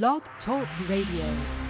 [0.00, 1.61] Blog Talk Radio.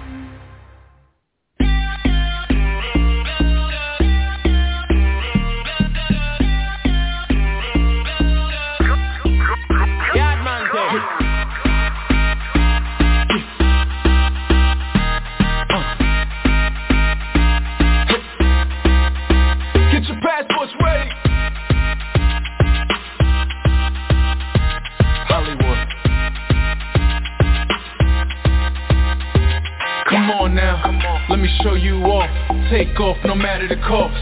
[31.62, 32.30] Show you off.
[32.70, 34.18] Take off no matter the cost.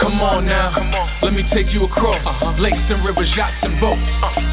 [0.00, 0.74] Come on now,
[1.22, 2.18] let me take you across
[2.58, 4.02] lakes and rivers, yachts and boats.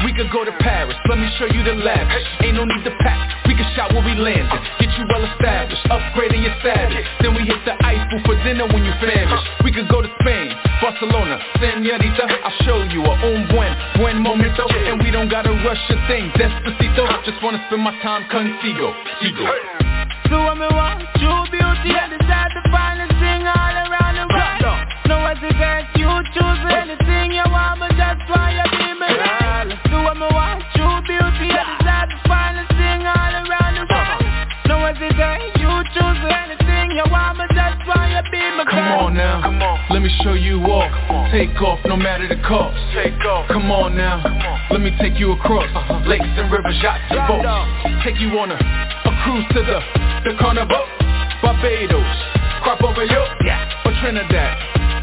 [0.06, 2.26] We could go to Paris, let me show you the lavish.
[2.44, 4.60] Ain't no need to pack, we can shop where we landed.
[4.78, 7.02] Get you well established, upgrading your status.
[7.20, 9.48] Then we hit the Eiffel for dinner when you famished.
[9.64, 12.24] We could go to Spain, Barcelona, Senorita.
[12.44, 14.68] I'll show you a un buen, buen momento.
[14.70, 17.08] And we don't gotta rush a thing, despacito.
[17.24, 19.71] Just wanna spend my time contigo, tigo.
[20.32, 24.64] Do what me want, true beauty and decide to finest thing all around the world.
[25.04, 29.68] No hesitate, you choose anything you want, but that's why you be my girl.
[29.92, 34.24] Do what me want, true beauty and decide to finest thing all around the world.
[34.72, 38.64] No hesitate, you choose anything you want, but that's why you be girl.
[38.72, 39.44] Come on now,
[39.92, 41.28] let me show you off.
[41.28, 42.80] Take off no matter the cost.
[42.96, 43.52] Take off.
[43.52, 44.24] Come on now,
[44.72, 46.08] let me take you across uh-huh.
[46.08, 47.44] lakes and rivers, yachts and boats.
[48.00, 50.86] Take you on a, a cruise to the the Carnival,
[51.42, 52.14] Barbados,
[52.62, 54.54] Crop over yo, or Trinidad.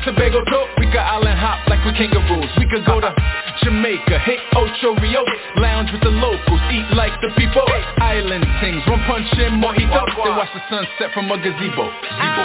[0.08, 2.48] Tobago too, we could island hop like we kangaroos.
[2.56, 3.60] We could go to uh-uh.
[3.64, 5.28] Jamaica, hit Ocho Rios,
[5.60, 7.68] lounge with the locals, eat like the people.
[8.00, 10.08] Island things, one punch and mojito.
[10.24, 11.92] Then watch the sunset from a gazebo.
[11.92, 12.44] Zebo.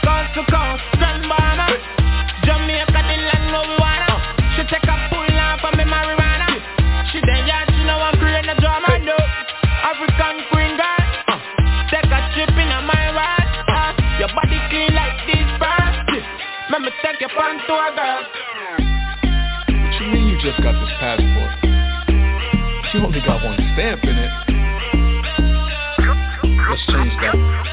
[0.00, 1.76] Coast to coast, sunburner
[2.48, 4.56] Jamaica, the land where we wanna uh.
[4.56, 6.48] She take a pull off of me marijuana.
[7.12, 9.20] She then yeah, she know I'm creating a drama no
[9.84, 10.59] African queen
[12.48, 13.12] in my
[13.68, 15.50] uh, Your body clean like this
[16.70, 17.28] Let me take your
[17.66, 18.22] to a girl
[19.68, 21.52] What you mean you just got this passport?
[22.94, 24.30] You only got one stamp in it.
[26.68, 27.69] Let's change that.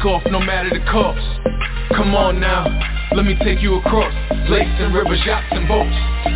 [0.00, 1.20] Take off no matter the cost.
[1.94, 2.64] Come on now,
[3.14, 4.14] let me take you across
[4.48, 6.29] lakes and rivers, yachts and boats.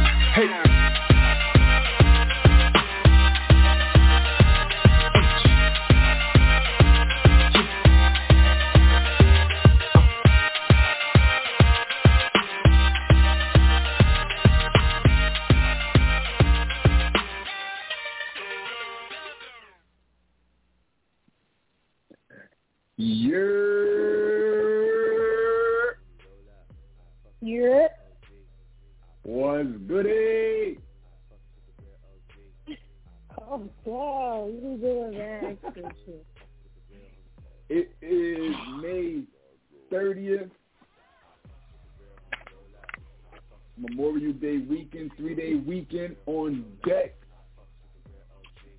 [46.27, 47.15] On deck.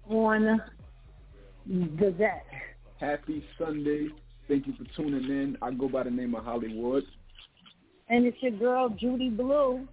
[0.10, 0.62] On
[1.68, 2.46] the deck.
[3.00, 4.10] Happy Sunday.
[4.48, 5.58] Thank you for tuning in.
[5.62, 7.04] I go by the name of Holliewood.
[8.10, 9.88] And it's your girl, Judy Blu.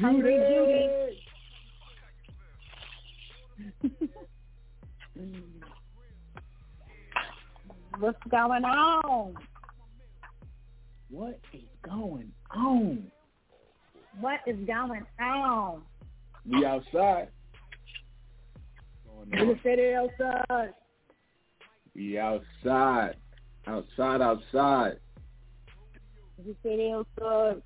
[0.00, 1.16] Hungry
[3.82, 4.10] Judy.
[7.98, 9.34] What's going on?
[11.10, 13.10] What is going on?
[14.20, 15.82] What is going on?
[16.46, 17.28] We outside.
[19.08, 19.28] On.
[19.32, 20.74] You said outside.
[21.94, 23.16] We outside.
[23.66, 24.98] Outside, outside.
[26.44, 27.62] You said it outside.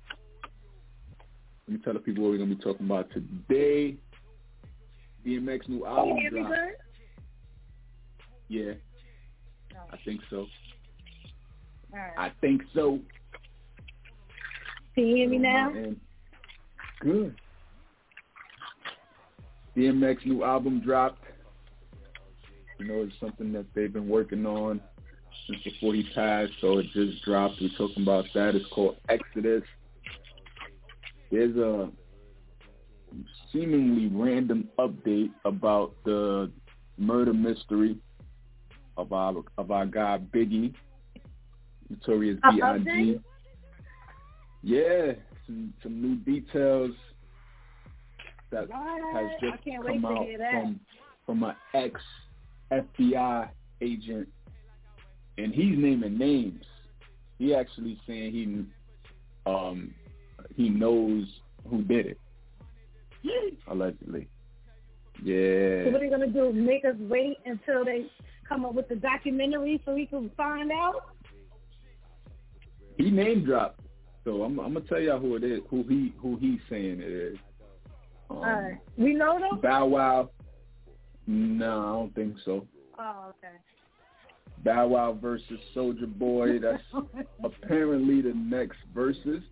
[1.67, 3.97] Let me tell the people what we're gonna be talking about today.
[5.25, 6.51] DMX new Can album you hear me drop.
[6.51, 6.75] good?
[8.47, 8.73] Yeah,
[9.91, 10.47] I think so.
[11.91, 12.13] Right.
[12.17, 12.99] I think so.
[14.95, 15.71] Can you hear me now?
[17.01, 17.35] Good.
[19.79, 21.23] DMX new album dropped.
[22.79, 24.81] You know, it's something that they've been working on
[25.47, 27.55] since before he passed, so it just dropped.
[27.61, 28.55] We're talking about that.
[28.55, 29.63] It's called Exodus.
[31.31, 31.89] There's a
[33.53, 36.51] seemingly random update about the
[36.97, 37.97] murder mystery
[38.97, 40.73] of our of our guy Biggie,
[41.89, 43.19] Notorious B.I.G.
[44.61, 45.13] Yeah,
[45.45, 46.91] some some new details
[48.51, 49.13] that What?
[49.13, 50.79] has just come out from
[51.25, 51.99] from an ex
[52.71, 53.49] FBI
[53.81, 54.27] agent,
[55.37, 56.63] and he's naming names.
[57.37, 59.93] He actually saying he um
[60.55, 61.25] he knows
[61.69, 62.17] who did it
[63.67, 64.27] allegedly.
[65.23, 65.85] Yeah.
[65.85, 66.51] So what are you gonna do?
[66.53, 68.05] Make us wait until they
[68.47, 70.95] come up with the documentary so we can find out?
[72.97, 73.79] he name dropped.
[74.25, 77.11] So I'm I'm gonna tell y'all who it is, who he who he's saying it
[77.11, 77.37] is.
[78.29, 78.77] Um, All right.
[78.97, 79.59] We know them?
[79.61, 80.29] Bow Wow.
[81.27, 82.65] No, I don't think so.
[82.97, 83.55] Oh, okay.
[84.63, 86.59] Bow Wow versus Soulja Boy.
[86.61, 86.83] That's
[87.43, 89.43] apparently the next versus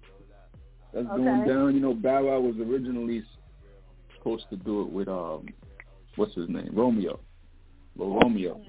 [0.94, 1.76] that's going down.
[1.76, 3.24] You know, Bow Wow was originally
[4.18, 5.46] supposed to do it with um,
[6.16, 7.20] what's his name, Romeo,
[7.96, 8.60] Romeo,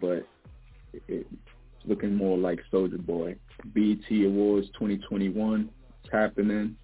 [0.00, 0.26] but
[0.92, 1.28] it, it's
[1.84, 3.36] looking more like Soulja Boy.
[3.74, 5.70] BET Awards 2021
[6.04, 6.76] is happening.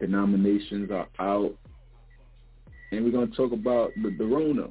[0.00, 1.54] The nominations are out,
[2.90, 4.70] and we're gonna talk about the Dorona.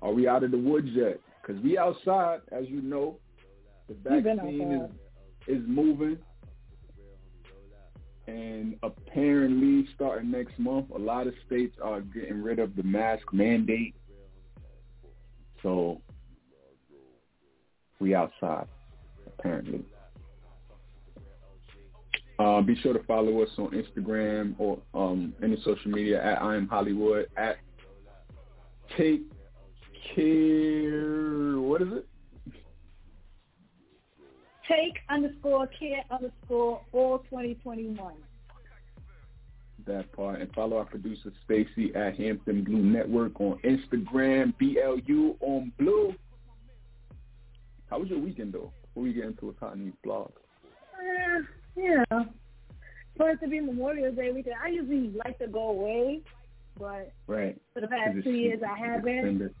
[0.00, 1.20] Are we out of the woods yet?
[1.40, 3.18] Because we outside, as you know.
[3.88, 4.90] The vaccine is
[5.46, 6.18] is moving.
[8.26, 13.24] And apparently, starting next month, a lot of states are getting rid of the mask
[13.32, 13.94] mandate.
[15.62, 16.00] So,
[17.98, 18.66] we outside,
[19.26, 19.84] apparently.
[22.40, 26.56] Uh, be sure to follow us on Instagram or um, any social media at I
[26.56, 27.58] am Holliewood at
[28.96, 29.24] Take
[30.14, 31.60] Care.
[31.60, 32.06] What is it?
[34.66, 38.14] Take underscore care underscore all 2021.
[39.86, 40.40] that part.
[40.40, 46.14] And follow our producer Stacy at Hampton Blu Network on Instagram, BLU on Blue.
[47.90, 48.72] How was your weekend though?
[48.80, 50.32] Before we get into what's hot these blogs.
[50.94, 51.42] Uh,
[51.76, 52.04] yeah.
[53.16, 56.22] For it to be Memorial Day weekend, I usually like to go away,
[56.78, 57.60] but Right.
[57.74, 59.54] for the past two years I haven't.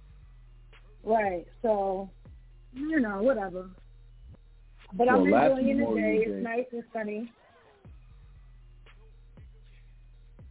[1.04, 1.46] Right.
[1.62, 2.10] So,
[2.72, 3.70] you know, whatever.
[4.92, 6.24] But Well, I'm enjoying the Memorial day.
[6.24, 7.32] Day- It's nice and sunny.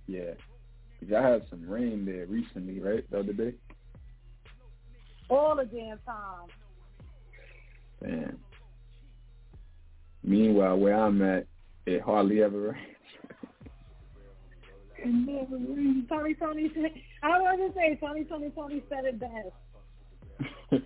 [0.07, 0.33] Yeah.
[1.01, 3.09] y'all had some rain there recently, right?
[3.09, 3.53] The other day.
[5.29, 6.47] All the damn time.
[8.01, 8.39] Damn.
[10.29, 11.47] Meanwhile, where I'm at,
[11.87, 12.85] it hardly ever rains.
[15.03, 16.91] And then Tony Tony said,
[17.23, 19.33] I was going to say, Tony Toni Toné said it best.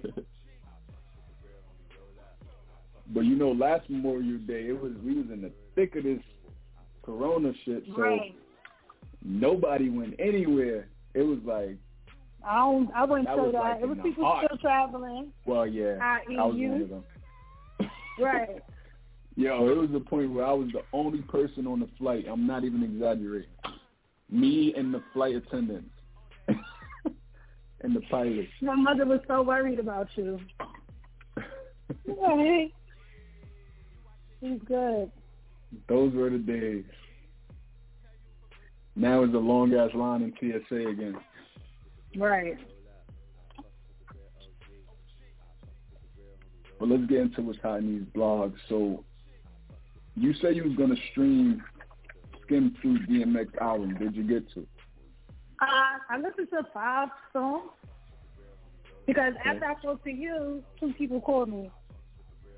[3.14, 6.22] but you know, last Memorial Day, it was we was in the thick of this
[7.04, 8.34] Corona shit, so right.
[9.26, 10.88] nobody went anywhere.
[11.16, 11.76] It was like,
[12.48, 13.60] I don't, I wouldn't That say that.
[13.60, 14.46] like it was people heart.
[14.46, 15.34] still traveling.
[15.46, 16.38] well, yeah, I.e.
[16.40, 16.70] I was you.
[16.70, 17.04] one of them.
[18.20, 18.62] Right.
[19.36, 22.26] Yo, it was a point where I was the only person on the flight.
[22.30, 23.50] I'm not even exaggerating.
[24.30, 25.90] Me and the flight attendants
[26.48, 28.48] and the pilot.
[28.62, 30.40] My mother was so worried about you.
[32.06, 32.74] Right.
[34.42, 35.12] He's good.
[35.88, 36.86] Those were the days.
[38.96, 41.18] Now it's a long ass line in TSA again.
[42.18, 42.58] Right.
[46.80, 48.56] But let's get into what's hot in these blogs.
[48.70, 49.04] So
[50.16, 51.64] you said you was gonna stream
[52.44, 53.98] skim through DMX album.
[53.98, 54.66] Did you get to?
[55.62, 55.66] Uh,
[56.10, 57.70] I listened to five songs
[59.08, 61.70] because after I spoke to you, two people called me,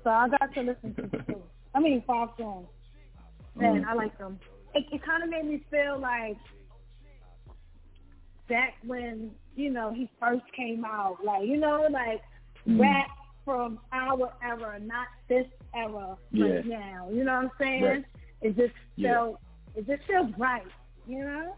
[0.04, 1.42] so I got to listen to two.
[1.74, 2.68] I mean, five songs,
[3.60, 3.88] and Mm.
[3.88, 4.38] I like them.
[4.74, 6.36] It, it kind of made me feel like
[8.48, 12.20] back when you know he first came out, like you know, like
[12.68, 12.80] Mm.
[12.80, 13.08] rap
[13.46, 16.78] from our era, not this era right Yeah.
[16.78, 17.08] now.
[17.10, 17.82] You know what I'm saying?
[17.82, 18.04] Right.
[18.42, 19.32] It just yeah.
[19.74, 20.66] it just feels right.
[21.06, 21.56] You know?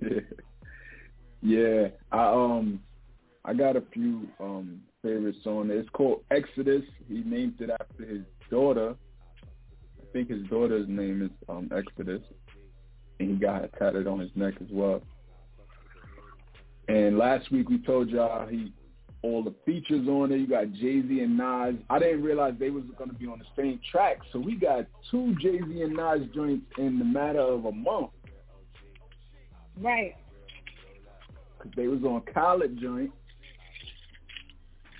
[1.40, 2.82] yeah, I um
[3.44, 5.76] I got a few um favorites on it.
[5.76, 6.82] It's called Exodus.
[7.08, 8.96] He named it after his daughter.
[9.44, 12.22] I think his daughter's name is um Exodus.
[13.20, 15.00] And he got it tatted on his neck as well.
[16.88, 18.72] And last week we told y'all he
[19.24, 20.36] all the features on it.
[20.36, 21.76] You got Jay Z and Nas.
[21.88, 24.18] I didn't realize they was gonna be on the same track.
[24.32, 28.10] So we got two Jay Z and Nas joints in the matter of a month.
[29.80, 30.14] Right.
[31.58, 33.10] Cause they was on Khaled joint,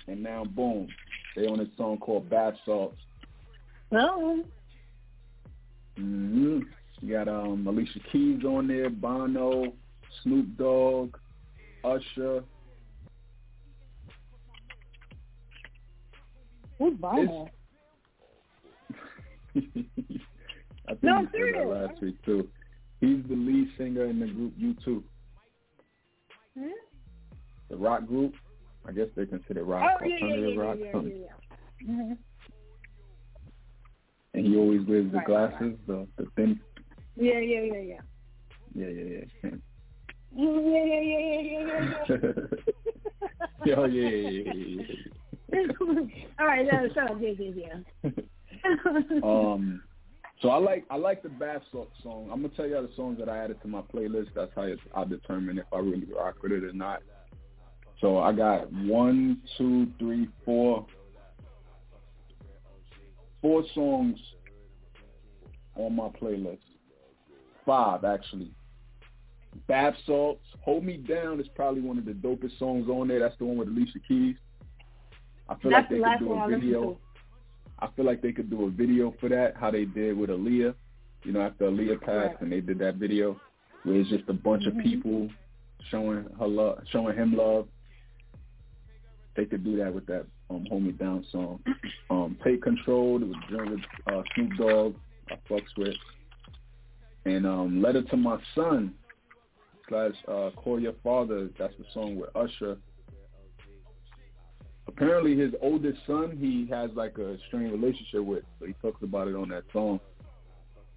[0.07, 0.87] and now boom,
[1.35, 2.97] they on a song called Bath Salts.
[3.91, 4.43] Oh,
[5.97, 6.61] hmm
[7.01, 9.71] You got um Alicia Keys on there, Bono,
[10.23, 11.15] Snoop Dogg,
[11.83, 12.43] Usher.
[16.79, 17.49] Who's Bono?
[19.55, 21.89] I think No, I'm said that serious.
[21.89, 22.47] last week too.
[23.01, 25.03] He's the lead singer in the group U2,
[26.57, 26.67] Hmm?
[27.69, 28.33] the rock group.
[28.87, 30.77] I guess they consider rock Oh yeah, yeah, alternative yeah, rock.
[30.79, 31.25] yeah, yeah, yeah.
[31.81, 31.91] yeah.
[31.91, 32.13] Mm-hmm.
[34.35, 36.59] And he always wears the Right, right, glasses, the the thin.
[37.15, 38.01] Yeah, yeah, yeah, yeah.
[38.75, 39.49] Yeah, yeah, yeah.
[39.49, 39.61] him.
[40.35, 42.45] Yeah, yeah, yeah, yeah, yeah, yeah, yeah.
[43.65, 45.14] Yo, yeah, yeah, yeah, yeah.
[46.39, 47.17] All right, no, shut up.
[47.21, 48.11] Yeah,
[49.23, 49.81] um,
[50.41, 52.29] so I like I like the bath song.
[52.31, 54.27] I'm gonna tell you all the songs that I added to my playlist.
[54.35, 57.01] That's how I determine if I really rock with it or not.
[58.01, 60.85] So I got one, two, three, four,
[63.41, 64.19] four songs
[65.75, 66.59] on my playlist.
[67.65, 68.51] Five actually.
[69.67, 73.19] Bath salts, hold me down is probably one of the dopest songs on there.
[73.19, 74.35] That's the one with Alicia Keys.
[75.47, 76.97] I feel That's like they could do a video.
[77.79, 80.73] I feel like they could do a video for that, how they did with Aaliyah.
[81.23, 82.41] You know, after Aaliyah passed Right.
[82.41, 83.39] and they did that video
[83.83, 84.77] where it's just a bunch Mhm.
[84.77, 85.29] of people
[85.89, 87.67] showing her love, showing him love.
[89.35, 91.59] They could do that with that um Hold Me Down song.
[92.09, 94.95] Um Take Control, it was with uh, Snoop Dogg,
[95.29, 95.95] I fucks with.
[97.25, 98.93] And um Letter to My Son
[99.89, 102.77] slash uh Call Your Father, that's the song with Usher
[104.87, 109.27] apparently his oldest son he has like a strained relationship with so he talks about
[109.27, 109.99] it on that song.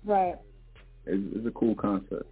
[0.05, 0.37] Right.
[1.07, 2.27] it's, it's a cool concept.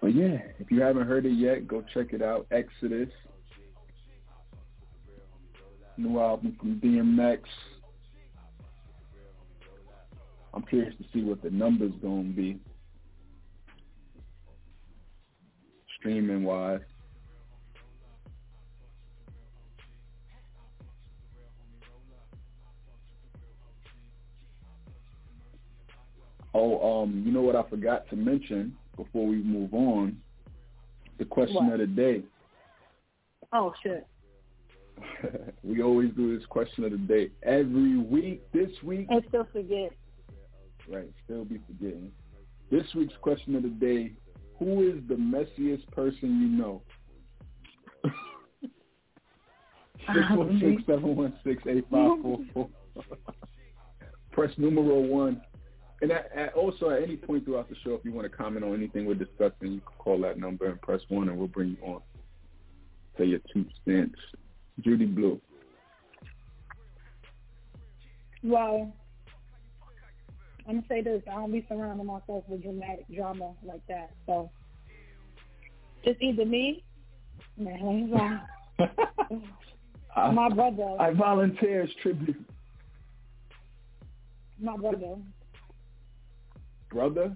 [0.00, 2.46] But yeah if you haven't heard it yet go check it out.
[2.50, 3.10] Exodus.
[5.96, 7.40] New album from dmx.
[10.52, 12.58] I'm curious to see what the numbers gonna be.
[15.98, 16.80] Streaming wise
[26.54, 30.16] Oh, um, you know what I forgot to mention before we move on?
[31.18, 31.74] The question What?
[31.74, 32.22] of the day.
[33.52, 34.06] Oh shit.
[35.62, 38.42] we always do this question of the day every week.
[38.52, 39.92] This week, And still forget.
[40.88, 41.10] right?
[41.24, 42.12] Still be forgetting.
[42.70, 44.12] This week's question of the day:
[44.58, 46.82] Who is the messiest person you know?
[50.14, 52.68] Six one six seven one six eight five four four.
[54.32, 55.40] Press numero one.
[56.02, 58.64] And at, at, also, at any point throughout the show, if you want to comment
[58.64, 61.76] on anything we're discussing, you can call that number and press one, and we'll bring
[61.80, 62.00] you on.
[63.18, 64.16] Say your two cents.
[64.80, 65.40] Judy Blu.
[68.42, 68.92] Well,
[70.66, 74.10] I'm gonna say this: I don't be surrounding myself with dramatic drama like that.
[74.26, 74.50] So,
[76.04, 76.82] it's either me,
[77.58, 78.10] man,
[80.16, 82.40] my brother, I volunteer as tribute.
[84.58, 85.16] my brother,
[86.90, 87.34] Brother?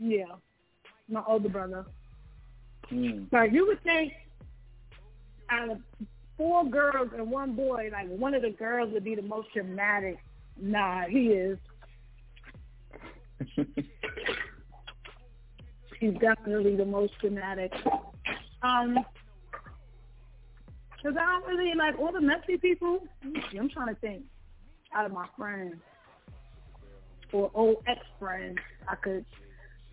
[0.00, 0.24] yeah,
[1.08, 1.86] my older brother.
[2.88, 3.24] Hmm.
[3.32, 4.12] Like you would think,
[5.50, 5.78] out of
[6.36, 10.18] four girls and one boy, like one of the girls would be the most dramatic.
[10.60, 11.58] Nah, he is.
[16.00, 17.72] He's definitely the most dramatic.
[18.62, 18.98] Um,
[21.02, 23.00] cause I don't really like all the messy people.
[23.58, 24.24] I'm trying to think
[24.94, 25.76] out of my friends
[27.34, 28.56] or old ex friends.
[28.88, 29.26] I could,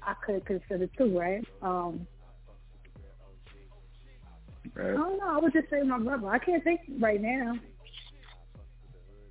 [0.04, 1.44] I could consider too, right?
[1.62, 2.08] Um,
[4.78, 5.28] I don't know.
[5.28, 6.28] I would just say my brother.
[6.28, 7.56] I can't think right now.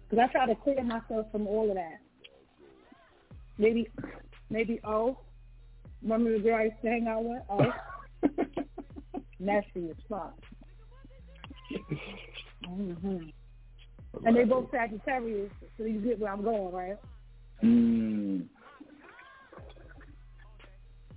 [0.08, 2.00] Because I try to clear myself from all of that.
[3.58, 3.88] Maybe,
[4.50, 5.16] maybe O.
[6.02, 7.42] Remember the girl I used to hang out with?
[7.48, 9.20] O.
[9.38, 10.34] Messy as fuck.
[12.66, 13.18] hmm
[14.24, 16.96] And they both Sagittarius, so you get where I'm going, right?
[17.62, 18.44] Mm.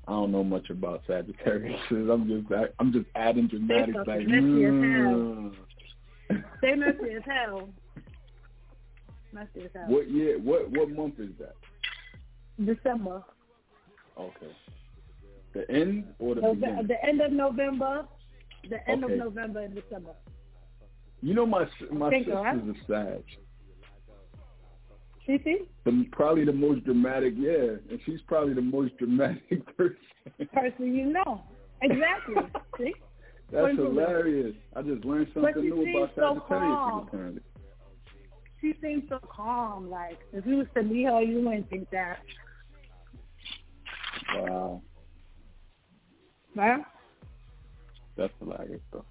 [0.08, 1.80] I don't know much about Sagittarius.
[1.92, 4.28] I'm just I'm just adding dramatic like.
[4.28, 5.54] messy as mm.
[6.62, 7.70] They messy as hell.
[9.32, 9.86] Messy as hell.
[9.88, 10.40] What year?
[10.40, 11.56] What what month is that?
[12.66, 13.24] December.
[14.20, 14.52] Okay.
[15.54, 16.88] The end or the Nove- beginning?
[16.88, 18.06] the end of November.
[18.70, 19.14] The end Okay.
[19.14, 20.12] of November and December.
[21.22, 23.24] You know my my so, sister's a Sag.
[25.26, 25.38] See?
[25.86, 29.96] The, probably the most dramatic, yeah, and she's probably the most dramatic person.
[30.54, 31.44] Person you know.
[31.82, 32.36] Exactly.
[32.78, 32.94] see?
[33.52, 34.56] That's hilarious.
[34.76, 37.08] I just learned something new about so Sagittarius calm.
[37.08, 37.42] apparently.
[38.60, 39.90] She seems so calm.
[39.90, 42.20] Like, if you was to meet her, you wouldn't think that.
[44.36, 44.82] Wow,
[46.56, 46.82] Right?
[48.16, 49.06] that's hilarious though.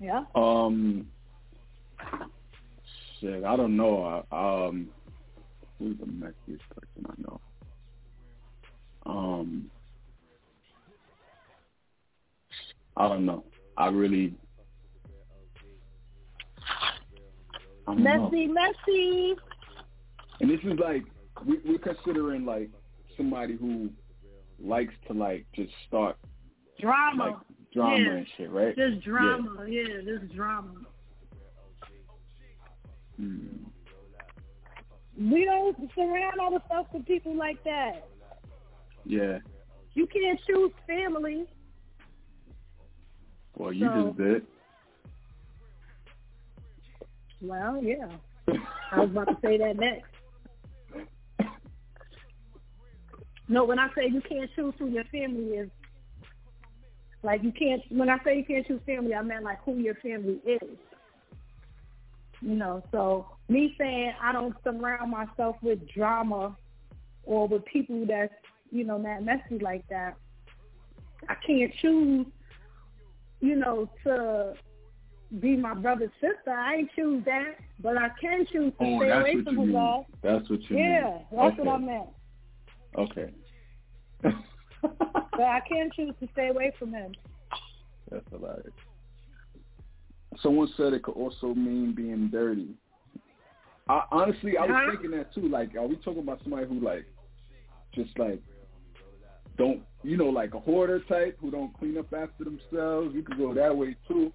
[0.00, 0.24] Yeah.
[0.34, 1.06] Um,
[3.22, 4.24] shit, I don't know.
[4.30, 4.88] Um,
[5.78, 7.40] who's the messiest person I know?
[9.06, 9.70] Um,
[12.96, 13.44] I don't know.
[13.76, 14.34] I really.
[17.86, 18.54] I messy, know.
[18.54, 19.34] messy.
[20.40, 21.04] And this is like
[21.46, 22.70] we, we're considering like
[23.16, 23.90] somebody who
[24.60, 26.16] likes to like just start
[26.80, 27.36] drama, like
[27.72, 28.12] drama yeah.
[28.12, 28.76] and shit, right?
[28.76, 30.74] Just drama, yeah, yeah just drama.
[35.18, 38.08] We don't surround ourselves with people like that.
[39.04, 39.38] Yeah.
[39.94, 41.46] You can't choose family.
[43.56, 44.46] Well, you so, just did.
[47.42, 48.08] Well, yeah.
[48.92, 50.06] I was about to say that next.
[53.48, 55.70] No, when I say you can't choose who your family is,
[57.22, 57.82] like you can't.
[57.90, 60.78] When I say you can't choose family, I meant like who your family is.
[62.42, 66.56] You know, so me saying I don't surround myself with drama
[67.24, 68.32] or with people that's
[68.70, 70.16] you know not messy like that.
[71.28, 72.26] I can't choose,
[73.40, 74.54] you know, to
[75.40, 76.50] be my brother's sister.
[76.50, 80.06] I ain't choose that, but I can choose to oh, stay away from them all.
[80.22, 80.92] That's what you yeah, mean.
[80.92, 81.62] Yeah, that's okay.
[81.62, 82.08] what I meant.
[82.98, 83.32] Okay.
[84.82, 87.12] but I can choose to stay away from him.
[88.10, 88.72] That's hilarious.
[90.42, 92.68] Someone said it could also mean being dirty.
[93.88, 95.48] I, honestly, I was thinking that too.
[95.48, 97.04] Like, are we talking about somebody who like,
[97.94, 98.40] just like,
[99.58, 103.14] don't you know, like a hoarder type who don't clean up after themselves?
[103.14, 104.32] You could go that way too.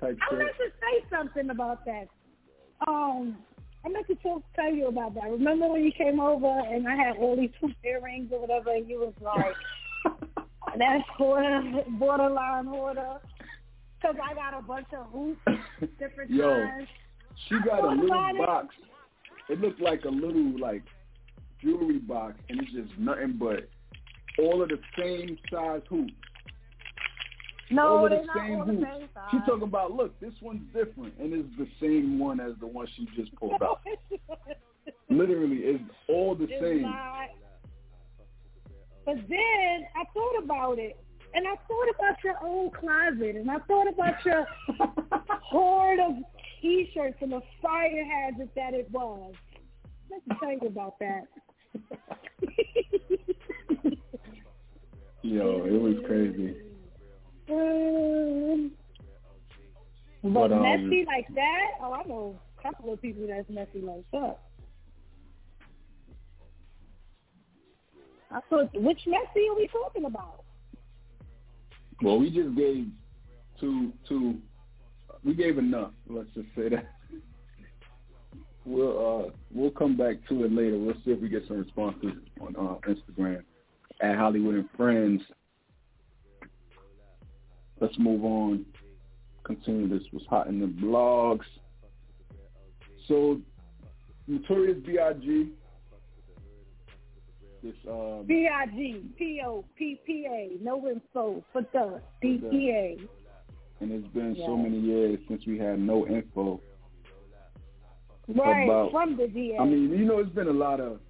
[0.00, 2.08] Type I meant to say something about that.
[2.86, 3.38] Um,
[3.84, 5.30] I meant to talk, tell you about that.
[5.30, 7.50] Remember when you came over and I had all these
[7.84, 10.14] earrings or whatever, and you was like,
[10.78, 11.62] "That's border,
[11.98, 13.20] borderline hoarder."
[14.00, 15.40] Because I got a bunch of hoops,
[15.98, 16.88] different Yo, kinds.
[17.48, 18.74] she got a little box.
[19.48, 19.60] It.
[19.60, 20.82] looked like a little like
[21.62, 23.68] jewelry box, and it's just nothing but
[24.38, 26.12] all of the same size hoops.
[27.70, 28.80] No, all of the same all hoops.
[28.80, 29.28] the same size.
[29.30, 32.86] She talking about, look, this one's different, and it's the same one as the one
[32.96, 33.80] she just pulled out.
[35.08, 36.82] Literally, it's all the it's same.
[36.82, 37.28] Not.
[39.04, 40.96] But then I thought about it,
[41.36, 44.46] and I thought about your old closet, and I thought about your
[45.42, 46.14] hoard of
[46.62, 49.34] T-shirts and the fire hazard that it was.
[50.10, 51.28] Let me tell you about that.
[55.20, 56.56] Yo, it was crazy.
[57.50, 58.72] Um,
[60.22, 61.72] but, But, um, messy like that?
[61.82, 64.38] Oh, I know a couple of people that's messy like that.
[68.30, 70.45] I thought, which messy are we talking about?
[72.02, 72.86] Well, we just gave
[73.60, 74.36] two, two.
[75.24, 75.92] We gave enough.
[76.08, 76.92] Let's just say that.
[78.64, 80.76] We'll uh, we'll come back to it later.
[80.76, 83.42] We'll see if we get some responses on uh, Instagram
[84.00, 85.22] at Holliewood and Friends.
[87.80, 88.66] Let's move on.
[89.44, 90.06] Continue this.
[90.12, 91.44] Was hot in the blogs.
[93.06, 93.40] So,
[94.26, 95.50] Notorious B.I.G.
[97.66, 102.96] This um, B-I-G, P-O-P-P-A, no info, for the D-P-A.
[103.80, 104.46] and it's been Yeah.
[104.46, 106.60] so many years since we had no info
[108.28, 109.60] Right, About- from the D-A.
[109.60, 111.00] I mean, you know, it's been a lot of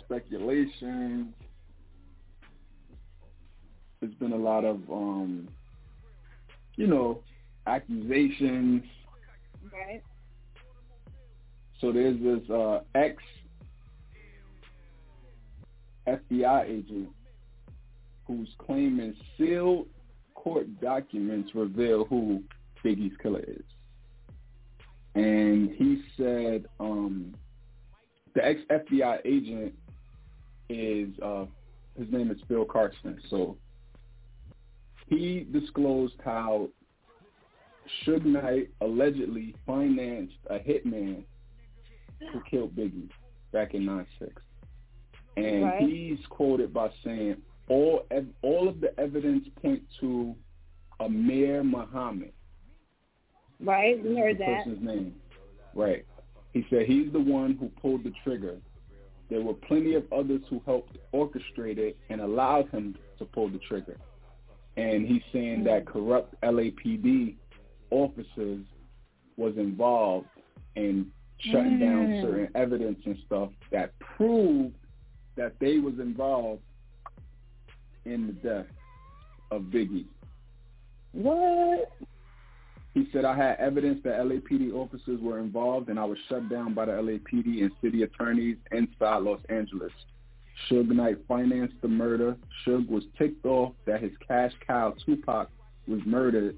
[0.00, 1.34] speculation.
[4.00, 5.48] There's been a lot of, um,
[6.74, 7.22] you know,
[7.68, 8.82] accusations.
[9.72, 10.02] right.
[11.80, 13.22] So there's this uh, ex
[16.18, 17.08] FBI agent
[18.26, 19.86] who's claiming sealed
[20.34, 22.42] court documents reveal who
[22.84, 23.64] Biggie's killer is.
[25.14, 27.34] And he said um,
[28.34, 29.74] the ex FBI agent
[30.68, 31.46] is uh,
[31.98, 33.20] his name is Phil Carson.
[33.28, 33.56] So
[35.08, 36.68] he disclosed how
[38.06, 41.24] Suge Knight allegedly financed a hitman
[42.32, 43.10] who killed Biggie
[43.52, 44.40] back in '96,
[45.36, 45.82] and Right.
[45.82, 50.34] he's quoted by saying all ev- all of the evidence point to
[50.98, 52.32] Amir Muhammad.
[53.60, 54.64] Right, we heard the that.
[54.64, 55.14] person's name.
[55.74, 56.04] Right.
[56.52, 58.58] He said he's the one who pulled the trigger.
[59.28, 63.58] There were plenty of others who helped orchestrate it and allowed him to pull the
[63.58, 63.96] trigger.
[64.76, 67.36] And he's saying that corrupt LAPD
[67.90, 68.64] officers
[69.36, 70.26] was involved
[70.74, 72.22] in shutting down Mm.
[72.22, 74.74] certain evidence and stuff that proved
[75.40, 76.60] that they was involved
[78.04, 78.66] in the death
[79.50, 80.04] of Biggie.
[81.12, 81.90] What?
[82.92, 86.74] He said, I had evidence that LAPD officers were involved and I was shut down
[86.74, 89.92] by the LAPD and city attorneys inside Los Angeles.
[90.68, 92.36] Suge Knight financed the murder.
[92.66, 95.48] Suge was ticked off that his cash cow, Tupac,
[95.88, 96.54] was murdered.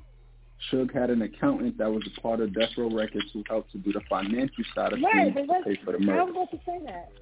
[0.73, 3.79] Suge had an accountant that was a part of Death Row Records who helped to
[3.79, 6.21] do the financial side of Right, things to pay for the murder.
[6.21, 7.13] I was about to say that.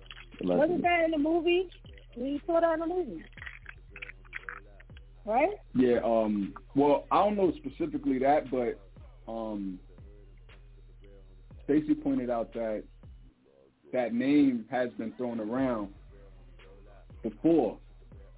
[0.42, 1.68] Wasn't that in the movie?
[2.16, 3.22] We saw that in the movie.
[5.26, 5.50] Right?
[5.74, 8.78] Yeah, um well, I don't know specifically that, but
[9.30, 9.78] um
[11.64, 12.82] Stacy pointed out that
[13.92, 15.88] that name has been thrown around
[17.22, 17.78] before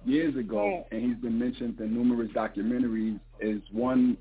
[0.05, 0.85] years ago Right.
[0.91, 4.17] and he's been mentioned in numerous documentaries is one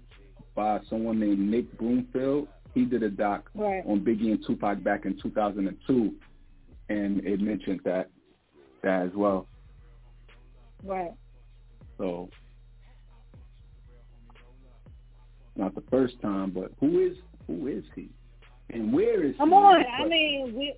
[0.55, 2.47] by someone named Nick Broomfield.
[2.75, 3.83] He did a doc Right.
[3.87, 6.15] on Biggie and Tupac back in 2002
[6.89, 8.11] and it mentioned that
[8.83, 9.47] that as well.
[10.85, 11.13] Right.
[11.99, 12.29] So
[15.57, 17.17] not the first time, but who is
[17.47, 18.09] who is he,
[18.71, 19.55] and where is Come he?
[19.55, 19.85] on.
[19.87, 20.75] I mean, we,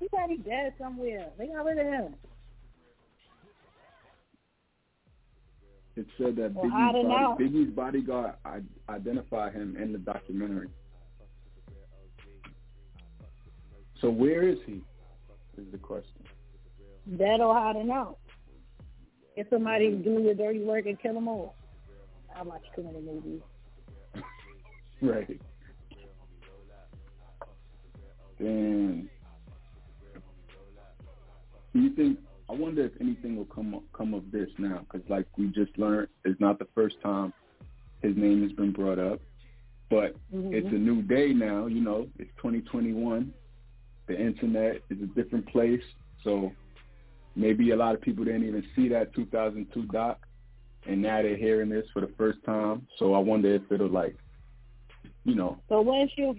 [0.00, 1.30] he's probably dead somewhere.
[1.38, 2.14] They got rid of him.
[5.96, 8.34] it said that Well, Biggie's, body, Biggie's bodyguard
[8.88, 10.68] identified him in the documentary.
[14.00, 14.82] So where is he?
[15.58, 16.24] Is the question.
[17.18, 18.18] Dead or hiding out.
[19.36, 21.54] Get somebody do your dirty work and kill them all.
[22.34, 23.40] I watch too many movies.
[25.02, 25.40] Right.
[31.72, 32.18] Do you think?
[32.48, 35.76] I wonder if anything will come up, come of this now, because like we just
[35.78, 37.32] learned, it's not the first time
[38.02, 39.20] his name has been brought up,
[39.88, 40.52] but Mhm.
[40.52, 41.66] it's a new day now.
[41.66, 43.32] You know, it's 2021.
[44.08, 45.82] The internet is a different place,
[46.24, 46.52] so
[47.36, 50.18] maybe a lot of people didn't even see that 2002 doc,
[50.86, 52.86] and now they're hearing this for the first time.
[52.98, 54.16] So I wonder if it'll like,
[55.24, 56.34] you know, So wouldn't you,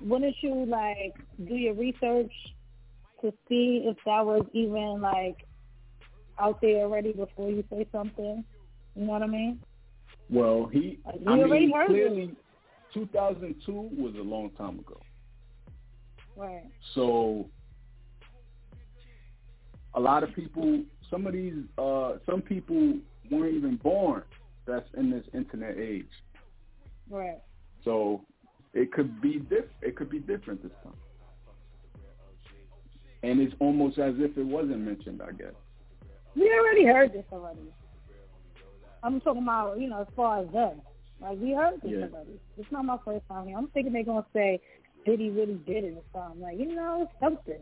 [0.00, 1.14] wouldn't you like
[1.46, 2.32] do your research
[3.22, 5.46] to see if that was even like
[6.38, 8.44] out there already before you say something?
[8.94, 9.60] You know what I mean?
[10.28, 12.36] Well, he, we I already mean, heard clearly,
[12.94, 15.00] 2002 was a long time ago.
[16.36, 16.64] Right.
[16.94, 17.48] So,
[19.94, 22.94] a lot of people, some of these, uh, some people
[23.30, 24.22] weren't even born.
[24.66, 26.10] That's in this internet age.
[27.08, 27.40] Right.
[27.84, 28.22] So,
[28.72, 29.64] it could be diff.
[29.82, 30.94] It could be different this time.
[33.22, 35.20] And it's almost as if it wasn't mentioned.
[35.20, 35.54] I guess.
[36.36, 37.60] We already heard this already.
[39.02, 40.80] I'm talking about, you know, as far as them.
[41.20, 42.06] Like we heard this Yeah.
[42.06, 42.40] already.
[42.56, 43.58] It's not my first time here.
[43.58, 44.60] I'm thinking they're gonna say,
[45.04, 46.42] Did he really did it or something?
[46.42, 47.60] Like, you know, something.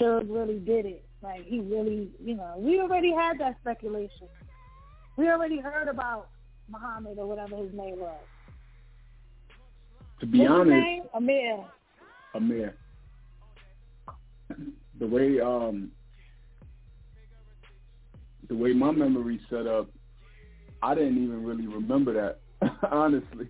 [0.00, 1.04] Suge really did it.
[1.22, 4.28] Like he really you know, we already had that speculation.
[5.16, 6.28] We already heard about
[6.70, 8.16] Muhammad or whatever his name was.
[10.20, 11.02] To be What's his honest, name?
[11.14, 11.64] Amir.
[12.34, 12.74] Amir.
[14.98, 15.90] The way um
[18.48, 19.88] the way my memory set up,
[20.82, 23.48] I didn't even really remember that, honestly.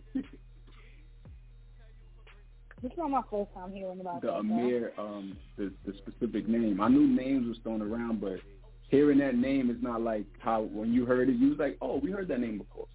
[2.82, 4.36] This is not my first time hearing about The that.
[4.38, 6.80] Amir, um, the the specific name.
[6.80, 8.40] I knew names was thrown around, but
[8.88, 11.98] hearing that name is not like how when you heard it, you was like, oh,
[11.98, 12.86] we heard that name before.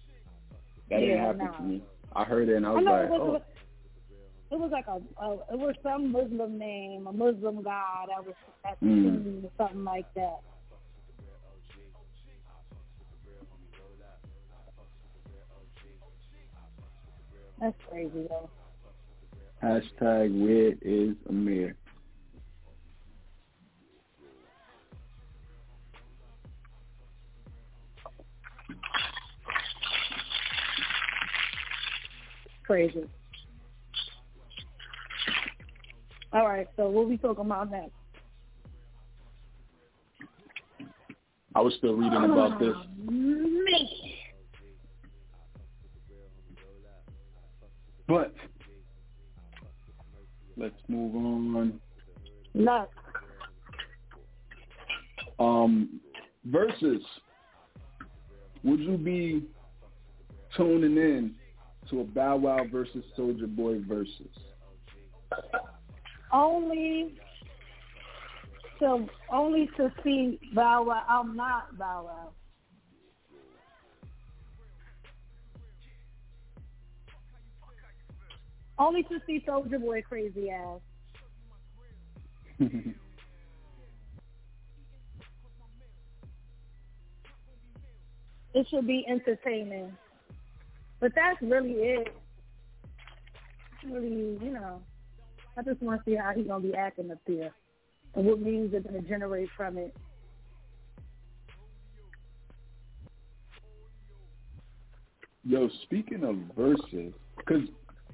[0.90, 1.52] That didn't happen nah.
[1.52, 1.82] to me.
[2.14, 3.42] I heard it and I I was know like, it was
[4.50, 8.24] oh, it was like a, a it was some Muslim name, a Muslim god that
[8.24, 8.34] was
[8.68, 9.44] at the Mm.
[9.44, 10.40] or something like that.
[17.60, 18.50] That's crazy though.
[19.62, 21.76] Hashtag where is Amir.
[32.64, 33.08] Crazy.
[36.32, 37.92] All right, so what we talking about next?
[41.54, 42.74] I was still reading about this.
[43.08, 43.45] Um,
[50.96, 51.80] move on.
[52.54, 52.90] Nuts.
[55.38, 56.00] Um,
[56.46, 57.02] versus,
[58.64, 59.44] would you be
[60.56, 61.34] tuning in
[61.90, 64.26] to a Bow Wow versus Soulja Boy versus?
[66.32, 67.14] Only
[68.78, 71.02] to only to see Bow Wow.
[71.08, 72.32] I'm not Bow Wow.
[78.78, 80.80] Only to see Soulja Boy crazy ass.
[88.54, 89.92] It should be entertaining.
[90.98, 92.08] But that's really it.
[93.84, 94.80] really, you know,
[95.58, 97.52] I just want to see how he's gonna be acting up there,
[98.14, 99.94] and what means they're gonna generate from it.
[105.44, 107.68] Yo, speaking of verses, because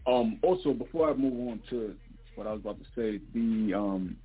[0.07, 1.95] um, also before I move on to
[2.35, 4.17] what I was about to say, the um,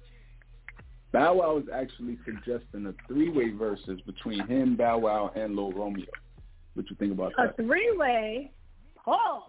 [1.17, 6.05] Bow Wow is actually suggesting a three-way verses between him, Bow Wow, and Lil Romeo.
[6.75, 7.55] What you think about that?
[7.59, 8.51] A three-way.
[9.07, 9.45] Oh.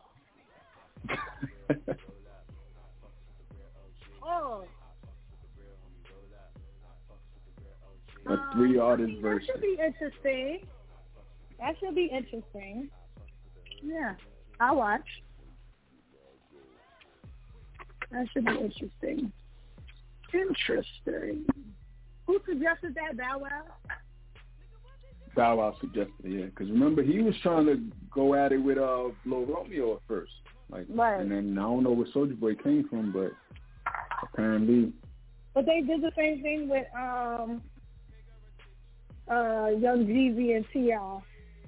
[4.23, 4.65] oh.
[8.27, 9.45] a three-artist Um, I mean, verse.
[9.47, 10.61] That should be interesting.
[11.61, 12.89] That should be interesting.
[13.83, 14.15] Yeah,
[14.59, 15.07] I'll watch.
[18.11, 19.33] That should be interesting.
[20.33, 21.47] Interesting.
[22.27, 23.63] Who suggested that, Bow Wow?
[25.35, 26.45] Bow Wow suggested it, yeah.
[26.47, 27.81] Because remember, he was trying to
[28.13, 30.33] go at it with uh, Lil Romeo at first.
[30.71, 31.21] Like, Right.
[31.21, 33.33] And then I don't know where Soulja Boy came from, but
[34.23, 34.93] apparently,
[35.55, 37.63] But they did the same thing with um
[39.31, 41.21] uh Young Jeezy and T.I.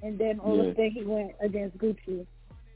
[0.02, 0.62] And then all Yeah.
[0.62, 2.26] of a sudden he went against Gucci.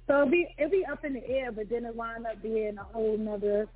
[0.06, 2.76] So it'll be it'll be up in the air, but then it wind up being
[2.78, 3.68] a whole nother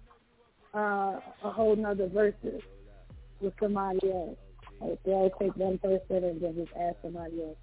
[0.74, 2.62] uh a whole nother verses
[3.40, 4.36] with somebody else.
[4.80, 7.56] Like they'll take one person and then just ask somebody else.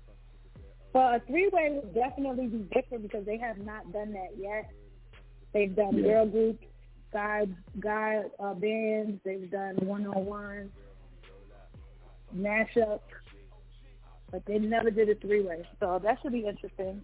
[0.94, 4.70] But a three way would definitely be different because they have not done that yet.
[5.54, 6.04] They've done Yeah.
[6.04, 6.66] girl groups,
[7.14, 7.48] guy
[7.80, 9.22] guy uh, bands.
[9.24, 10.72] They've done one on one
[12.36, 13.00] mashup,
[14.32, 15.68] but they never did a three way.
[15.80, 17.02] So that should be interesting.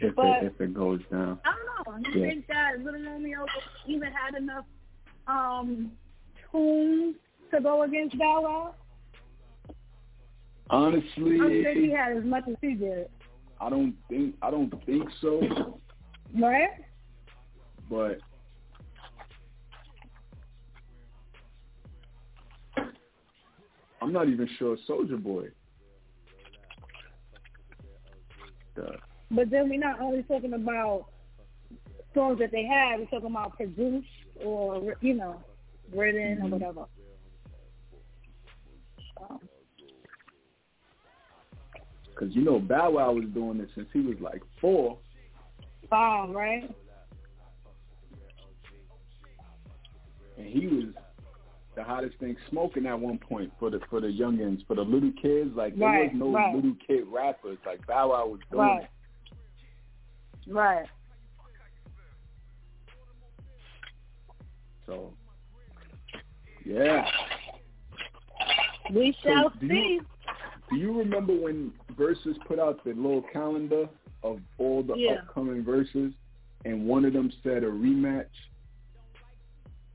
[0.00, 1.40] If But- it, if it goes down.
[1.44, 1.54] I
[1.86, 2.10] don't know.
[2.10, 2.28] You Yeah.
[2.28, 3.46] think that Little Romeo
[3.86, 4.64] even had enough
[5.26, 5.92] um
[6.50, 7.16] tunes
[7.50, 8.74] to go against Bow Wow?
[10.70, 13.10] I don't think he had as much as he did.
[13.60, 15.80] I don't think I don't think so.
[16.34, 16.70] Right?
[17.90, 18.20] But
[24.00, 25.48] I'm not even sure Soulja Boy.
[28.76, 28.96] The,
[29.30, 31.06] But then we're not only talking about
[32.14, 34.06] songs that they have, we're talking about produced
[34.42, 35.42] or, you know,
[35.94, 36.50] written or Mhm.
[36.50, 36.86] whatever.
[39.18, 39.40] So,
[42.14, 44.98] Cause you know Bow Wow was doing this since he was like four.
[45.88, 46.68] bomb, right?
[50.36, 50.94] and he was
[51.74, 55.12] the hottest thing smoking at one point for the for the youngins, for the little
[55.12, 55.54] kids.
[55.54, 56.54] Like there Right, was no right.
[56.54, 57.58] little kid rappers.
[57.64, 58.82] Like Bow Wow was doing Right.
[58.82, 58.88] it.
[60.48, 60.86] Right.
[64.86, 65.12] So
[66.64, 67.06] yeah.
[68.92, 69.74] We So shall do see.
[69.94, 70.06] you-
[70.70, 73.88] Do you remember when Verzuz put out the little calendar
[74.22, 75.12] of all the Yeah.
[75.22, 76.12] upcoming verses,
[76.66, 78.28] and one of them said a rematch,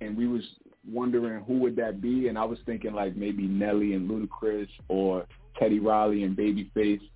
[0.02, 0.44] and we was
[0.92, 5.28] wondering who would that be, and I was thinking like maybe Nelly and Ludacris or
[5.60, 7.08] Teddy Riley and Babyface.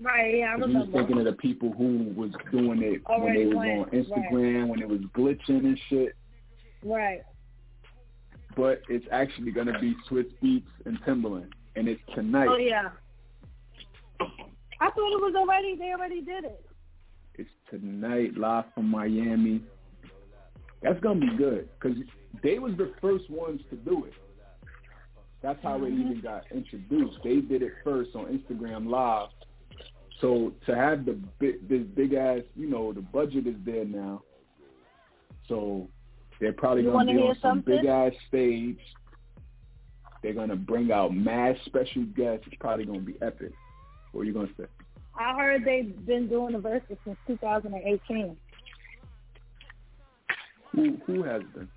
[0.00, 3.34] Right, yeah, I 'Cause we was thinking of the people who was doing it when
[3.34, 6.16] they was on Instagram, when it was glitching and shit.
[6.82, 7.22] Right.
[8.56, 12.48] But it's actually gonna be Swizz Beatz and Timbaland, and it's tonight.
[12.48, 12.90] Oh yeah.
[14.80, 15.76] I thought it was already.
[15.76, 16.64] They already did it.
[17.34, 19.62] It's tonight, live from Miami.
[20.82, 21.98] That's gonna be good because
[22.42, 24.14] they was the first ones to do it.
[25.42, 26.00] That's how it mm-hmm.
[26.00, 27.18] even got introduced.
[27.22, 29.28] They did it first on Instagram Live.
[30.20, 34.22] So to have the big, this big ass, you know, the budget is there now.
[35.48, 35.88] So
[36.40, 37.76] they're probably gonna be hear on some something?
[37.76, 38.78] big ass stage.
[40.22, 42.46] They're gonna bring out mad special guests.
[42.46, 43.52] It's probably gonna be epic.
[44.12, 44.66] What are you gonna say?
[45.18, 48.36] I heard they've been doing the verses since 2018.
[50.72, 51.68] Who who has been?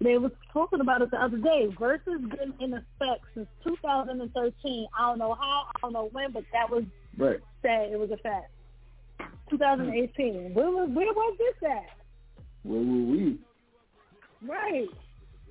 [0.00, 1.68] They was talking about it the other day.
[1.78, 4.86] Verzuz been in effect since 2013.
[4.96, 6.84] I don't know how, I don't know when, but that was
[7.18, 7.40] Right.
[7.62, 7.90] said.
[7.92, 8.50] It was a fact.
[9.50, 10.54] 2018.
[10.54, 11.86] Where was where was this at?
[12.62, 13.38] Where were we?
[14.46, 14.86] Right.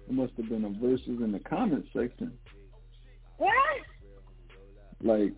[0.08, 2.32] It must have been a verses in the comment section.
[3.38, 3.51] What?
[5.03, 5.34] Like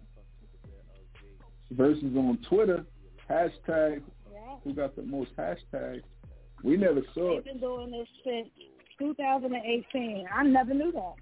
[1.72, 2.86] verses on Twitter,
[3.30, 4.56] hashtag Yeah.
[4.64, 6.04] who got the most hashtags.
[6.64, 7.46] We never saw They've it.
[7.46, 8.50] been doing this since
[9.00, 10.28] 2018.
[10.34, 11.14] I never knew that.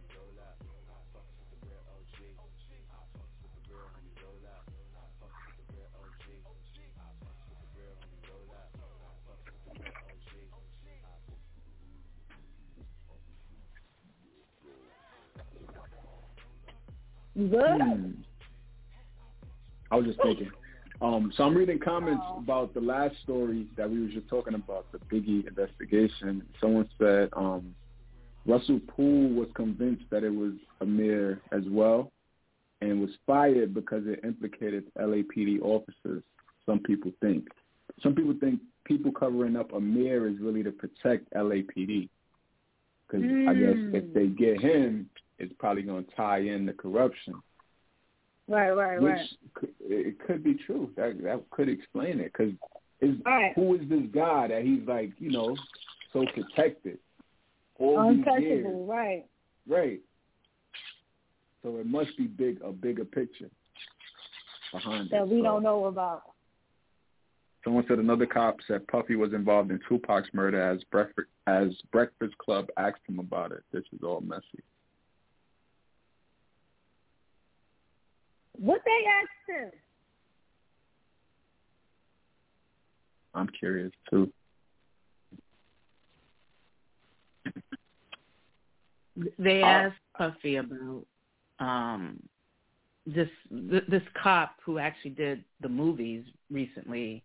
[17.38, 17.82] Good.
[17.82, 18.12] Hmm.
[19.92, 20.50] I was just thinking.
[21.02, 24.92] Um, so I'm reading comments about the last story that we were just talking about,
[24.92, 26.42] the Biggie investigation.
[26.60, 27.76] Someone said um,
[28.48, 32.12] Russell Poole was convinced that it was Amir as well,
[32.82, 36.24] and was fired because it implicated LAPD officers.
[36.66, 37.48] Some people think.
[38.02, 42.10] Some people think people covering up Amir is really to protect LAPD.
[43.08, 43.48] Because mm.
[43.48, 47.36] I guess if they get him, it's probably going to tie in the corruption.
[48.48, 49.30] Right, right, Which right.
[49.56, 50.90] Could, it could be true.
[50.96, 52.32] That that could explain it.
[52.32, 52.54] Because
[53.26, 53.52] right.
[53.56, 55.56] who is this guy that he's like, you know,
[56.14, 56.98] so protected?
[57.78, 58.88] All Untouchable, these years.
[58.88, 59.26] right.
[59.68, 60.00] Right.
[61.62, 63.50] So it must be big, a bigger picture
[64.72, 65.28] behind that it.
[65.28, 65.44] we so.
[65.44, 66.24] don't know about.
[67.64, 72.38] Someone said another cop said Puffy was involved in Tupac's murder as Breakfast as Breakfast
[72.38, 73.64] Club asked him about it.
[73.74, 74.64] This is all messy.
[78.60, 79.80] What they asked him?
[83.34, 84.32] I'm curious too.
[89.38, 91.06] They asked Puffy about
[91.60, 92.20] um
[93.06, 97.24] this th- this cop who actually did the movies recently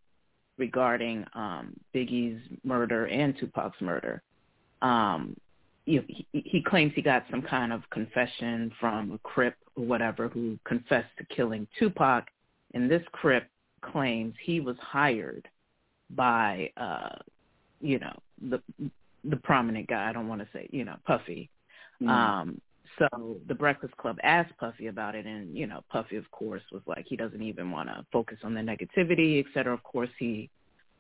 [0.59, 4.23] regarding um Biggie's murder and Tupac's murder.
[4.81, 5.37] Um
[5.87, 9.85] you know, he, he claims he got some kind of confession from a Crip or
[9.85, 12.29] whatever who confessed to killing Tupac,
[12.75, 13.49] and this Crip
[13.81, 15.49] claims he was hired
[16.11, 17.17] by uh
[17.81, 18.17] you know
[18.51, 18.61] the
[19.25, 20.09] the prominent guy.
[20.09, 21.51] I don't want to say you know Puffy.
[22.01, 22.09] Mm-hmm.
[22.09, 22.61] Um,
[22.99, 26.83] so the Breakfast Club asked Puffy about it, and you know, Puffy, of course, was
[26.87, 29.73] like he doesn't even want to focus on the negativity, et cetera.
[29.73, 30.51] Of course, he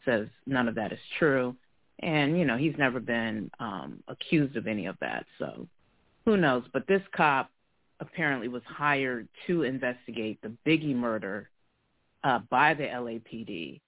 [0.05, 1.55] says none of that is true,
[2.03, 5.25] and you know, he's never been um, accused of any of that.
[5.38, 5.67] So
[6.25, 6.65] who knows?
[6.73, 7.51] But this cop
[8.01, 11.49] apparently was hired to investigate the Biggie murder
[12.25, 13.81] uh, by the LAPD,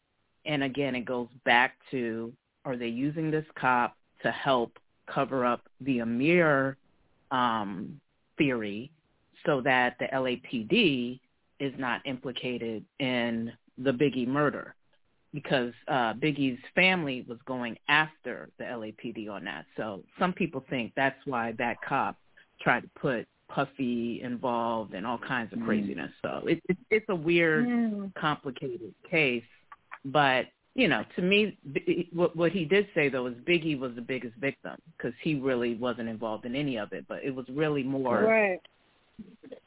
[0.47, 2.33] and again, it goes back to
[2.65, 6.77] are they using this cop to help cover up the Amir
[7.31, 8.01] um,
[8.39, 8.91] theory
[9.45, 11.21] so that the LAPD
[11.61, 14.75] is not implicated in the Biggie murder
[15.35, 19.67] because uh, Biggie's family was going after the LAPD on that.
[19.77, 22.17] So some people think that's why that cop
[22.61, 26.11] tried to put Puffy involved and all kinds of craziness.
[26.23, 28.15] So it, it, it's a weird, Mm.
[28.15, 29.45] complicated case.
[30.07, 33.95] But you know, to me, B- what what he did say though is Biggie was
[33.95, 37.05] the biggest victim because he really wasn't involved in any of it.
[37.09, 38.61] But it was really more Right.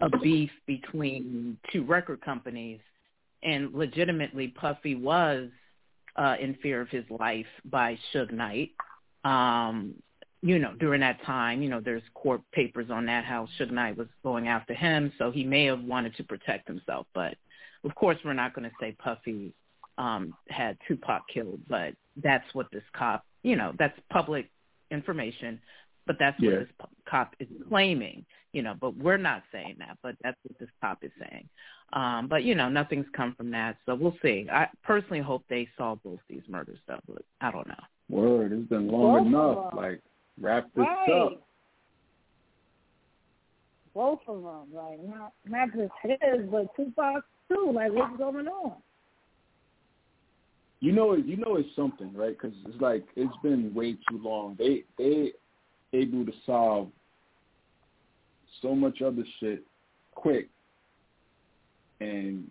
[0.01, 2.80] a beef between two record companies,
[3.43, 5.50] and legitimately, Puffy was
[6.15, 8.71] uh, in fear of his life by Suge Knight.
[9.23, 9.95] Um,
[10.41, 13.97] you know, during that time, you know, there's court papers on that how Suge Knight
[13.97, 17.08] was going after him, so he may have wanted to protect himself.
[17.13, 17.36] But
[17.84, 19.54] of course, we're not going to say Puffy
[19.97, 24.50] um, had Tupac killed, but that's what this cop, you know, that's public
[24.91, 25.60] information.
[26.07, 26.59] But that's what Yeah.
[26.59, 26.69] this
[27.05, 28.73] cop is claiming, you know.
[28.73, 31.47] But we're not saying that, but that's what this cop is saying.
[31.93, 34.47] Um, but you know, nothing's come from that, so we'll see.
[34.51, 36.99] I personally hope they solve both these murders, though.
[37.07, 37.83] But I don't know.
[38.09, 39.73] Word, it's been long Both enough.
[39.73, 40.01] Like
[40.39, 41.11] wrap this Right.
[41.11, 41.43] up.
[43.93, 47.71] Both of them, like not not just his, but Tupac too.
[47.73, 48.77] Like what's going on?
[50.79, 52.37] You know, you know, it's something, right?
[52.39, 54.55] Because it's like it's been way too long.
[54.59, 55.33] They they
[55.97, 56.89] able to solve
[58.62, 59.63] so much other shit
[60.15, 60.49] quick,
[61.99, 62.49] and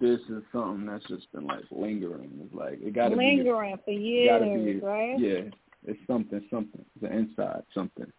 [0.00, 2.30] this is something that's just been like lingering.
[2.44, 5.18] It's like it got to be Lingering for years, be right?
[5.18, 5.50] yeah.
[5.86, 6.84] It's something, something.
[7.02, 8.10] An inside something.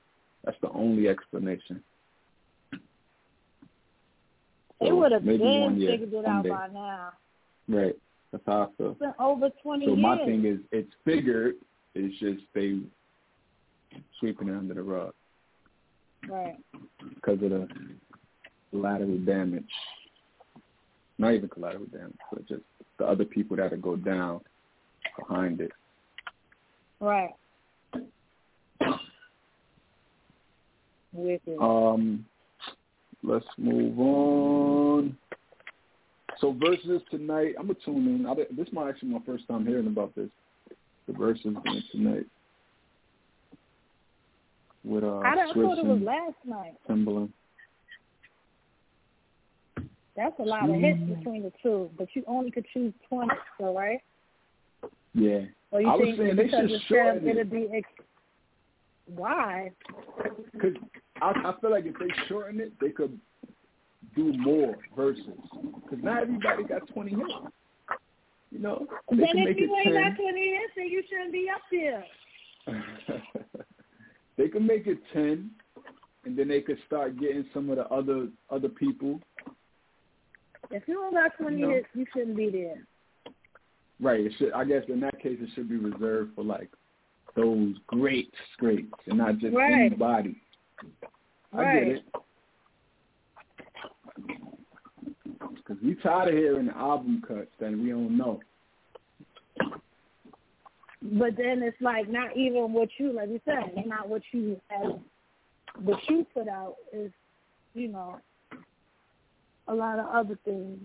[0.43, 1.83] That's the only explanation.
[4.79, 7.11] They So would have been year, figured it out by now.
[7.67, 7.95] Right.
[8.31, 8.91] That's how I feel.
[8.91, 10.01] It's been over twenty So years.
[10.01, 11.55] my thing is, it's figured.
[11.95, 12.79] It's just they
[14.19, 15.13] sweeping it under the rug
[16.27, 16.57] right.
[17.15, 17.67] because of the
[18.71, 19.63] collateral damage.
[21.17, 22.61] Not even collateral damage, but just
[22.97, 24.41] the other people that go down
[25.17, 25.71] behind it.
[26.99, 27.31] Right.
[31.13, 31.57] Wicked.
[31.59, 32.25] Um,
[33.23, 35.17] let's move on.
[36.39, 38.25] So Verzuz tonight, I'm gonna tune in.
[38.25, 40.29] I, this might actually my first time hearing about this.
[41.07, 41.41] The Verzuz
[41.91, 42.25] tonight
[44.83, 46.75] with uh, I, I thought it was last night.
[46.89, 47.29] Timbaland.
[50.15, 51.17] That's a lot of hits Mm.
[51.17, 53.99] between the two, but you only could choose twenty, so right?
[55.13, 57.31] Yeah, Or you I was think saying they because should it's shorten seven, it.
[57.31, 58.07] it'd be ex-
[59.07, 59.71] why?
[60.53, 60.75] Because
[61.21, 63.19] I, I feel like if they shorten it, they could
[64.15, 65.25] do more verses.
[65.83, 67.21] Because not everybody got 20 hits.
[68.51, 70.03] You know, Then if make you ain't 10.
[70.03, 72.03] got 20 hits, then you shouldn't be up there.
[74.39, 75.51] They can make it ten,
[76.23, 79.19] and then they could start getting some of the other other people.
[80.71, 81.69] If you don't got 20 No.
[81.71, 82.87] hits, you shouldn't be there.
[83.99, 84.21] Right.
[84.21, 84.53] It should.
[84.53, 86.69] I guess in that case, it should be reserved for like
[87.35, 89.73] those great scrapes and not just Right.
[89.73, 90.41] anybody.
[91.51, 91.85] I Right.
[91.85, 92.03] get it.
[95.55, 98.39] Because we tired of hearing the album cuts that we don't know.
[101.13, 104.59] But then it's like not even what you, like you said, it's not what you
[104.69, 104.91] as
[105.81, 107.11] what you put out is,
[107.73, 108.19] you know,
[109.67, 110.79] a lot of other things.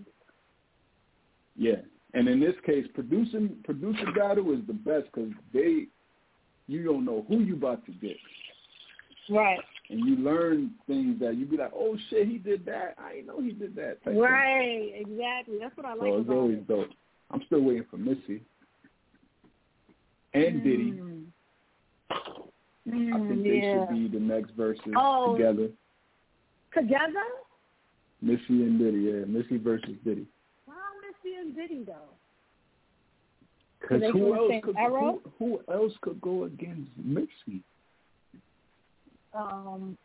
[1.55, 1.77] Yeah.
[2.13, 5.87] And in this case, producing producer battle is the best because they,
[6.67, 8.15] you don't know who you about to get,
[9.29, 9.59] Right.
[9.89, 12.95] and you learn things that you be like, oh shit, he did that.
[12.97, 14.01] I didn't know he did that.
[14.03, 14.19] type thing.
[14.19, 14.91] Right.
[14.95, 15.57] Exactly.
[15.59, 16.67] That's what I like So it's about always it.
[16.67, 16.89] dope.
[17.31, 18.41] I'm still waiting for Missy
[20.35, 20.91] and Diddy.
[20.91, 21.25] Mm.
[22.11, 25.33] I Mm, think they should be the next Verzuz Oh.
[25.33, 25.69] together.
[26.73, 27.23] Together?
[28.21, 30.27] Missy and Diddy, yeah, Missy versus Diddy.
[30.65, 32.13] Why Missy and Diddy though?
[33.79, 37.61] Because who else could who, who else could go against Missy?
[39.33, 39.97] Um,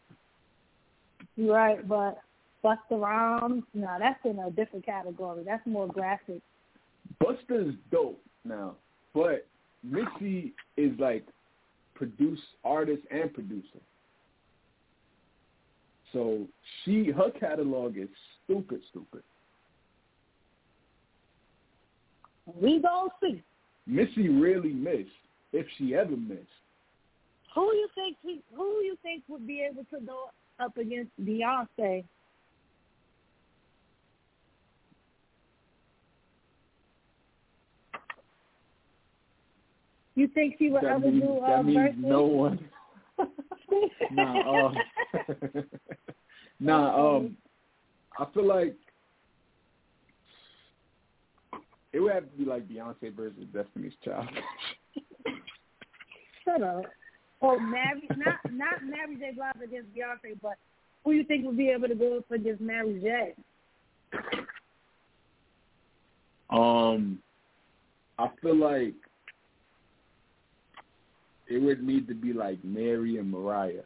[1.36, 2.18] you're right, but
[2.64, 5.44] Busta Rhymes, no, that's in a different category.
[5.44, 6.42] That's more graphic.
[7.22, 8.74] Busta's dope now,
[9.14, 9.46] but
[9.82, 11.24] Missy is like
[11.94, 13.80] produce artist and producer.
[16.12, 16.46] So
[16.84, 18.08] she her catalog is
[18.44, 19.22] stupid, stupid.
[22.60, 23.42] We gonna see.
[23.86, 25.10] Missy really missed,
[25.52, 26.42] if she ever missed.
[27.54, 28.16] Who you think?
[28.22, 32.04] he- Who you think would be able to go up against Beyonce?
[40.20, 42.68] You think she would That ever means, do uh, that means no one.
[44.12, 44.72] nah, uh,
[46.60, 47.16] nah.
[47.16, 47.38] Um,
[48.18, 48.76] I feel like
[51.94, 54.28] it would have to be like Beyonce versus Destiny's Child.
[56.44, 56.84] Shut up.
[57.40, 59.32] Or Mary, not not Mary J.
[59.34, 60.58] Blige against Beyonce, but
[61.02, 63.34] who you think would be able to go up against Mary J?
[66.50, 67.20] Um,
[68.18, 68.92] I feel like
[71.50, 73.82] it would need to be like Mary and Mariah.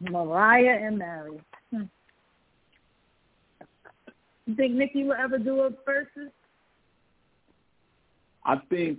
[0.00, 1.40] Mariah and Mary.
[1.70, 1.82] Hmm.
[4.46, 6.30] You think Nicki will ever do it versus?
[8.44, 8.98] I think,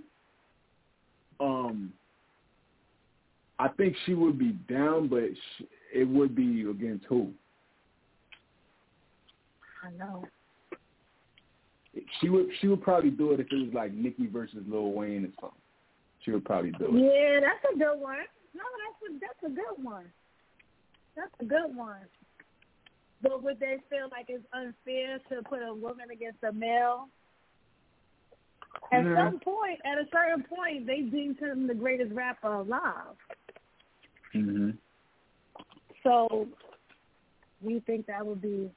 [1.40, 1.94] um,
[3.60, 5.26] I think she would be down, but
[5.58, 7.32] she, it would be against who?
[9.84, 10.26] I know.
[12.20, 15.26] She would she would probably do it if it was like Nicki versus Lil Wayne
[15.26, 15.62] or something.
[16.26, 16.94] She would probably do it.
[16.94, 18.18] Yeah, that's a good one.
[18.56, 20.06] No, that's a that's a good one.
[21.16, 22.02] That's a good one.
[23.22, 27.10] But would they feel like it's unfair to put a woman against a male?
[28.92, 29.16] At Yeah.
[29.16, 33.16] some point, at a certain point, they deemed him the greatest rapper alive.
[34.34, 34.72] hmm
[36.04, 36.48] So,
[37.64, 38.70] do you think that would be?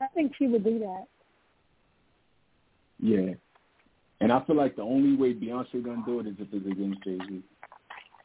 [0.00, 1.06] I think she would do that.
[2.98, 3.34] Yeah,
[4.20, 7.02] and I feel like the only way Beyonce gonna do it is if it's against
[7.04, 7.42] Jay Z,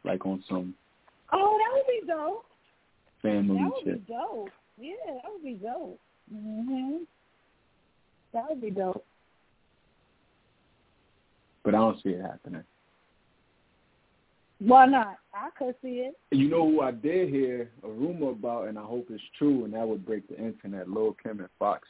[0.04, 0.76] like on some
[1.34, 2.46] Oh, that would be dope.
[3.22, 4.08] family That would shit.
[4.08, 4.50] be dope.
[4.78, 6.00] Yeah, that would be dope.
[6.34, 7.06] Mhm.
[8.34, 9.06] That would be dope.
[11.64, 12.64] But I don't see it happening.
[14.60, 15.18] Why not?
[15.34, 16.20] I could see it.
[16.32, 19.74] You know who I did hear a rumor about, and I hope it's true, and
[19.74, 20.88] that would break the internet.
[20.90, 21.88] Lil Kim and Foxy.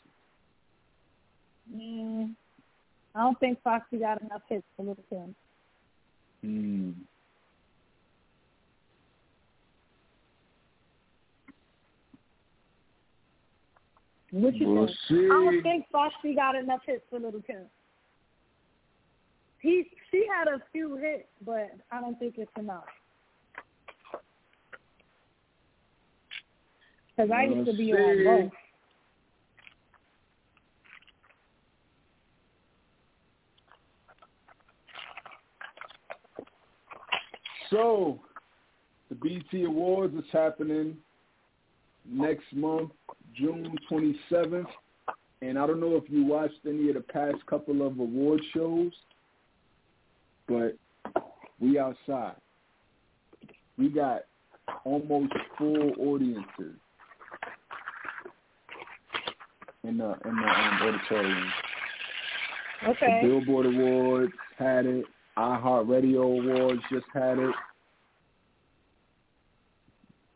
[1.73, 2.35] Mm.
[3.13, 5.35] I don't think Foxy got enough hits for Lil Kim.
[6.41, 6.91] Hmm.
[14.31, 14.97] What you We'll think?
[15.09, 15.25] see.
[15.25, 17.65] I don't think Foxy got enough hits for Lil Kim.
[19.59, 22.85] He she had a few hits, but I don't think it's enough.
[27.15, 28.23] Because I used to be We'll on see.
[28.23, 28.51] both.
[37.71, 38.19] So,
[39.09, 40.97] the BET Awards is happening
[42.07, 42.91] next month,
[43.35, 44.67] June 27th.
[45.41, 48.91] And I don't know if you watched any of the past couple of award shows,
[50.47, 50.77] but
[51.59, 52.35] we outside.
[53.77, 54.25] We got
[54.85, 56.75] almost full audiences.
[59.83, 61.51] in the in the um, auditorium.
[62.87, 63.19] Okay.
[63.21, 65.05] The Billboard Awards had it.
[65.41, 67.55] iHeartRadio Awards just had it.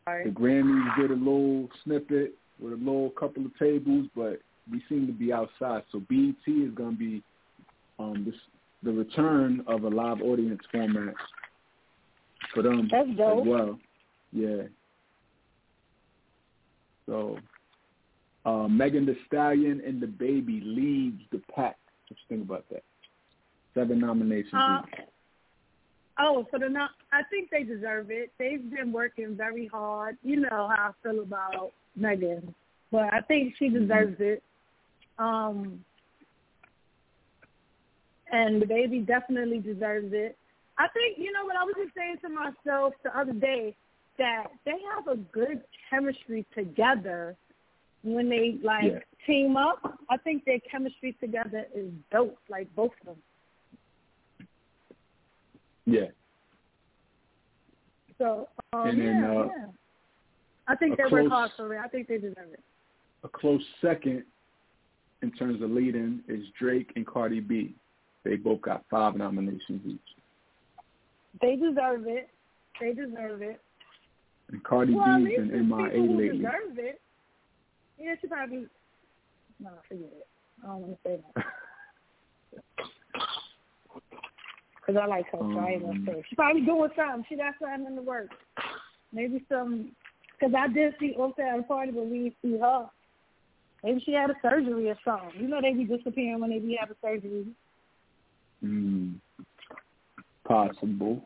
[0.06, 4.40] The Grammys did a little snippet with a little couple of tables, but
[4.70, 5.82] we seem to be outside.
[5.90, 7.22] So BET is going to be
[7.98, 8.34] um, this,
[8.82, 11.14] the return of a live audience format
[12.54, 13.40] for them That's dope.
[13.40, 13.78] as well.
[14.32, 14.62] Yeah.
[17.06, 17.38] So
[18.44, 21.76] uh, Megan Thee Stallion and DaBaby leads the pack.
[22.08, 22.84] Just think about that.
[23.76, 24.80] Seven nominations Uh.
[26.18, 26.92] Oh, so they're not.
[27.12, 28.32] I think they deserve it.
[28.38, 30.16] They've been working very hard.
[30.22, 32.54] You know how I feel about Megan,
[32.90, 33.80] but I think she Mm-hmm.
[33.86, 34.42] deserves it.
[35.18, 35.84] Um,
[38.32, 40.36] and DaBaby definitely deserves it.
[40.78, 43.76] I think you know what I was just saying to myself the other day
[44.18, 45.60] that they have a good
[45.90, 47.36] chemistry together
[48.02, 48.98] when they like Yeah.
[49.26, 49.98] team up.
[50.08, 52.38] I think their chemistry together is dope.
[52.48, 53.16] Like both of them.
[55.86, 56.06] Yeah.
[58.18, 59.66] So um, And then, yeah, uh, yeah.
[60.68, 61.78] I think they work close- hard for it.
[61.78, 62.60] I think they deserve it.
[63.24, 64.24] A close second
[65.22, 67.74] in terms of leading is Drake and Cardi B.
[68.24, 70.00] They both got five nominations each.
[71.40, 72.28] They deserve it.
[72.80, 73.60] They deserve it.
[74.50, 77.00] And Cardi well, B's there's MIA who deserve it.
[77.98, 78.66] Yeah, she probably.
[79.58, 80.26] No, forget it.
[80.62, 81.44] I don't want to say that
[84.86, 85.38] because I like her.
[85.38, 86.22] so I ain't gonna Um, say.
[86.28, 87.24] She probably doing something.
[87.28, 88.36] She got something in the works.
[89.12, 89.92] Maybe some.
[90.38, 92.88] Because I did see Offset at a party, but we didn't see her.
[93.82, 95.40] Maybe she had a surgery or something.
[95.40, 97.46] You know they be disappearing when they be having surgery.
[98.64, 99.14] Mm,
[100.44, 101.22] possible.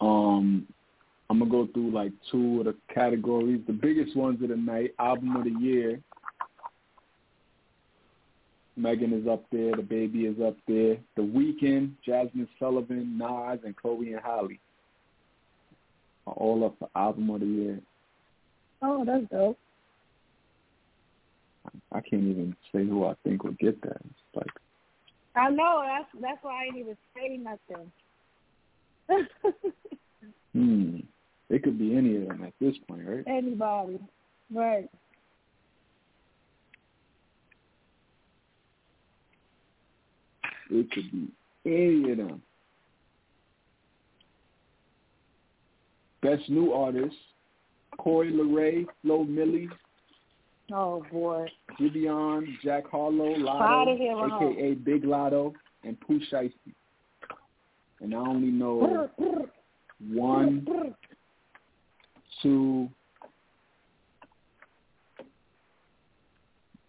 [0.00, 0.66] Um,
[1.28, 3.60] I'm gonna go through like two of the categories.
[3.66, 6.00] The biggest ones of the night: album of the year.
[8.78, 9.72] Megan is up there.
[9.72, 10.96] DaBaby is up there.
[11.16, 14.58] The Weeknd, Jazmine Sullivan, Nas, and Chloe and Halle
[16.26, 17.80] are all up for album of the year.
[18.82, 19.58] Oh, that's dope.
[21.92, 23.96] I can't even say who I think will get that.
[24.04, 24.46] It's like
[25.34, 25.82] I know.
[25.84, 27.92] That's that's why I didn't even say nothing.
[30.54, 31.00] Hmm.
[31.50, 33.24] It could be any of them at this point, right?
[33.26, 33.98] Anybody,
[34.52, 34.88] right?
[40.70, 41.28] It could be
[41.64, 42.42] any of them.
[46.20, 47.14] Best new artist,
[47.98, 49.68] Coi Leray, Flo Milli,
[50.70, 51.46] Oh boy.
[51.80, 55.54] Giveon, Jack Harlow, Latto, aka Big Latto,
[55.84, 56.74] and Pooh Shiesty.
[58.00, 59.08] And I only know
[60.12, 60.66] one,
[62.42, 62.88] two.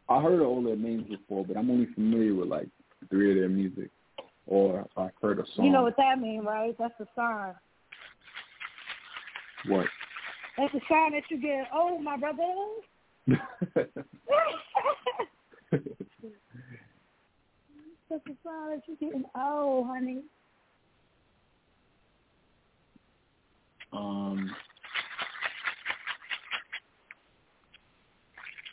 [0.09, 2.67] I heard all their names before, but I'm only familiar with like
[3.09, 3.89] three of their music,
[4.47, 5.65] or I've heard a song.
[5.65, 6.75] You know what that means, right?
[6.77, 7.53] That's a sign.
[9.67, 9.85] what?
[10.57, 11.67] That's a sign that you get.
[11.73, 12.43] Oh, my brother.
[18.09, 19.23] That's a sign that you're getting.
[19.35, 20.23] Oh, honey.
[23.93, 24.51] um.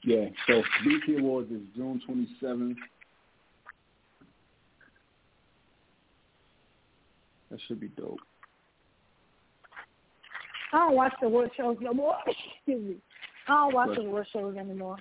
[0.04, 2.76] Yeah, so BET Awards is June 27th.
[7.50, 8.18] That should be dope.
[10.72, 12.16] I don't watch the award shows no more.
[12.26, 12.96] Excuse me.
[13.48, 14.96] I don't watch the award shows anymore.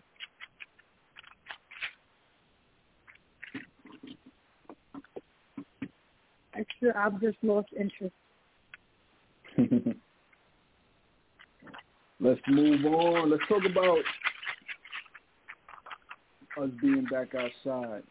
[6.53, 8.15] I sure I've just lost interest.
[12.21, 13.29] Let's move on.
[13.29, 13.97] Let's talk about
[16.61, 18.03] us being back outside.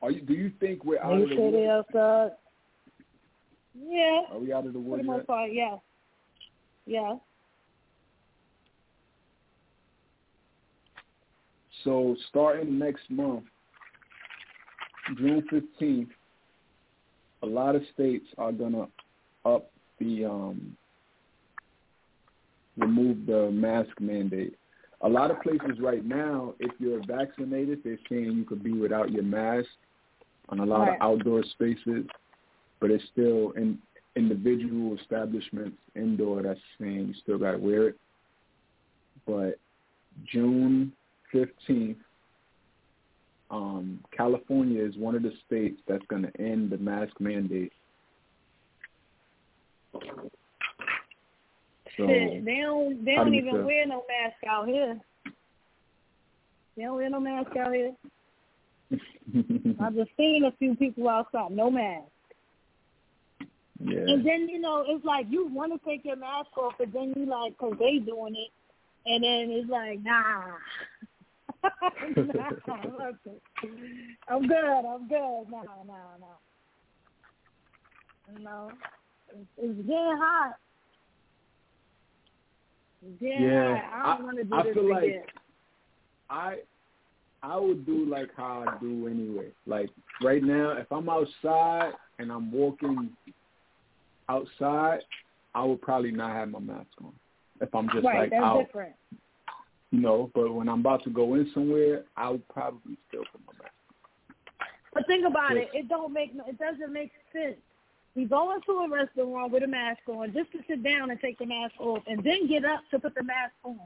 [0.00, 0.20] Are you?
[0.20, 1.86] Do you think we're out You of the say they woods?
[1.92, 2.30] outside?
[3.86, 5.16] Yeah, Are we out of the for woods the yet?
[5.18, 5.76] most part, yeah.
[6.86, 7.16] Yeah.
[11.84, 13.44] So starting next month,
[15.16, 16.08] June fifteenth,
[17.42, 18.88] a lot of states are gonna
[19.44, 19.70] up
[20.00, 20.76] the um
[22.76, 24.54] remove the mask mandate.
[25.02, 29.12] A lot of places right now, if you're vaccinated, they're saying you could be without
[29.12, 29.68] your mask
[30.48, 30.96] on a lot Right.
[31.00, 32.06] of outdoor spaces,
[32.80, 33.78] but it's still in
[34.16, 37.96] individual establishments indoor that's saying you still gotta wear it.
[39.26, 39.58] But
[40.30, 40.92] June
[41.32, 41.98] fifteenth,
[43.50, 47.72] um, California is one of the states that's going to end the mask mandate.
[49.92, 50.00] So
[52.06, 55.00] Shit, they don't they do don't you even wear no mask out here.
[56.76, 57.92] They don't wear no mask out here.
[59.80, 62.06] I've just seen a few people outside, no mask.
[63.80, 64.12] Yeah.
[64.12, 67.12] And then you know it's like you want to take your mask off, but then
[67.16, 68.50] you like, cause they doing it,
[69.06, 70.56] and then it's like, nah.
[72.16, 72.50] nah
[74.28, 74.84] I'm good.
[74.84, 75.44] I'm good.
[75.50, 76.38] Nah, nah, nah.
[78.32, 78.70] You know,
[79.30, 80.54] it's, it's getting hot.
[83.06, 84.14] It's getting Yeah, hot.
[84.14, 85.24] I don't want to do I this feel like.
[86.30, 86.56] I
[87.42, 89.52] I would do like how I do anyway.
[89.66, 89.90] Like
[90.22, 93.10] right now, if I'm outside and I'm walking
[94.28, 95.00] outside,
[95.54, 97.12] I would probably not have my mask on.
[97.60, 98.94] If I'm just right, like that's out, different.
[99.90, 100.30] you know.
[100.34, 103.72] But when I'm about to go in somewhere, I would probably still put my mask.
[104.60, 104.66] On.
[104.94, 105.68] But think about Yes.
[105.74, 105.78] it.
[105.78, 107.56] It don't make no, it doesn't make sense.
[108.14, 111.38] You go into a restaurant with a mask on just to sit down and take
[111.38, 113.78] the mask off, and then get up to put the mask on.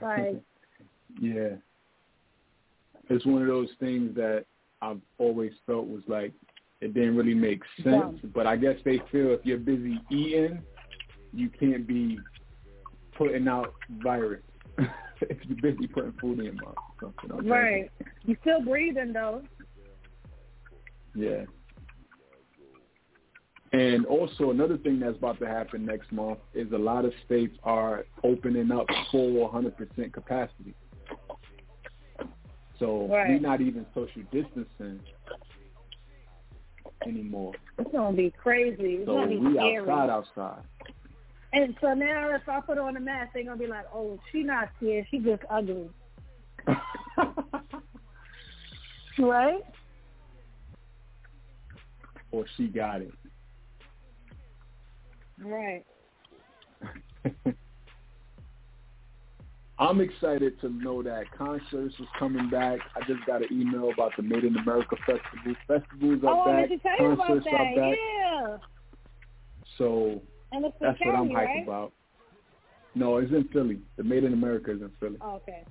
[0.00, 0.42] Like,
[1.20, 1.56] Yeah.
[3.10, 4.44] It's one of those things that
[4.80, 6.32] I've always felt was like
[6.82, 7.84] it didn't really make sense.
[8.20, 8.20] Dumb.
[8.34, 10.60] But I guess they feel if you're busy eating,
[11.32, 12.18] you can't be
[13.16, 13.72] putting out
[14.02, 14.42] virus.
[15.20, 16.74] if you're busy putting food in your mouth.
[17.02, 17.48] or Something, okay?
[17.48, 17.90] right?
[18.24, 19.42] You're still breathing though.
[21.14, 21.44] Yeah.
[23.72, 27.56] And also another thing that's about to happen next month is a lot of states
[27.62, 30.74] are opening up full 100% capacity.
[32.78, 33.28] So Right.
[33.30, 35.00] we're not even social distancing
[37.06, 37.52] anymore.
[37.78, 38.96] It's gonna be crazy.
[38.96, 39.90] It's So gonna be we scary.
[39.90, 40.62] outside, outside.
[41.52, 44.42] And so now, if I put on a mask, they're gonna be like, "Oh, she
[44.42, 45.06] not scared.
[45.10, 45.90] She just ugly."
[49.18, 49.62] Right?
[52.32, 53.12] or she got it.
[55.38, 55.84] Right.
[59.82, 62.78] I'm excited to know that concerts is coming back.
[62.94, 65.56] I just got an email about the Made in America Festival.
[65.66, 66.70] Festivals Oh, are I back.
[66.70, 67.60] meant to tell you about Concerts that.
[67.60, 67.98] are back.
[67.98, 68.56] Yeah.
[69.78, 70.22] So
[70.52, 71.62] And it's in that's what I'm hyped right?
[71.64, 71.92] about.
[72.94, 73.80] No, it's in Philly.
[73.96, 75.16] The Made in America is in Philly.
[75.20, 75.64] Oh, okay.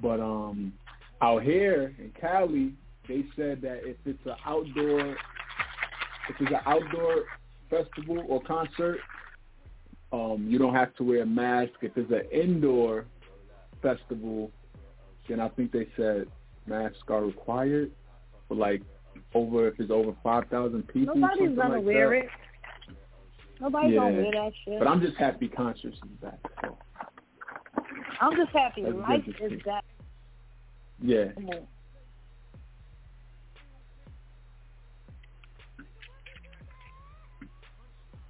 [0.00, 0.72] But um,
[1.20, 2.74] out here in Cali,
[3.08, 7.24] they said that if it's an outdoor, if it's an outdoor
[7.68, 8.98] festival or concert,
[10.12, 11.72] um, you don't have to wear a mask.
[11.80, 13.06] If it's an indoor
[13.80, 14.50] festival,
[15.28, 16.26] then I think they said
[16.66, 17.90] masks are required
[18.48, 18.82] for like
[19.34, 21.16] over if it's over five thousand people.
[21.16, 22.16] Nobody's gonna like wear that.
[22.16, 22.30] it.
[23.60, 24.78] Nobody's gonna wear that shit.
[24.78, 26.38] But I'm just happy concerts is back.
[26.62, 26.76] So
[28.20, 29.84] I'm just happy That's life is that
[31.02, 31.24] yeah.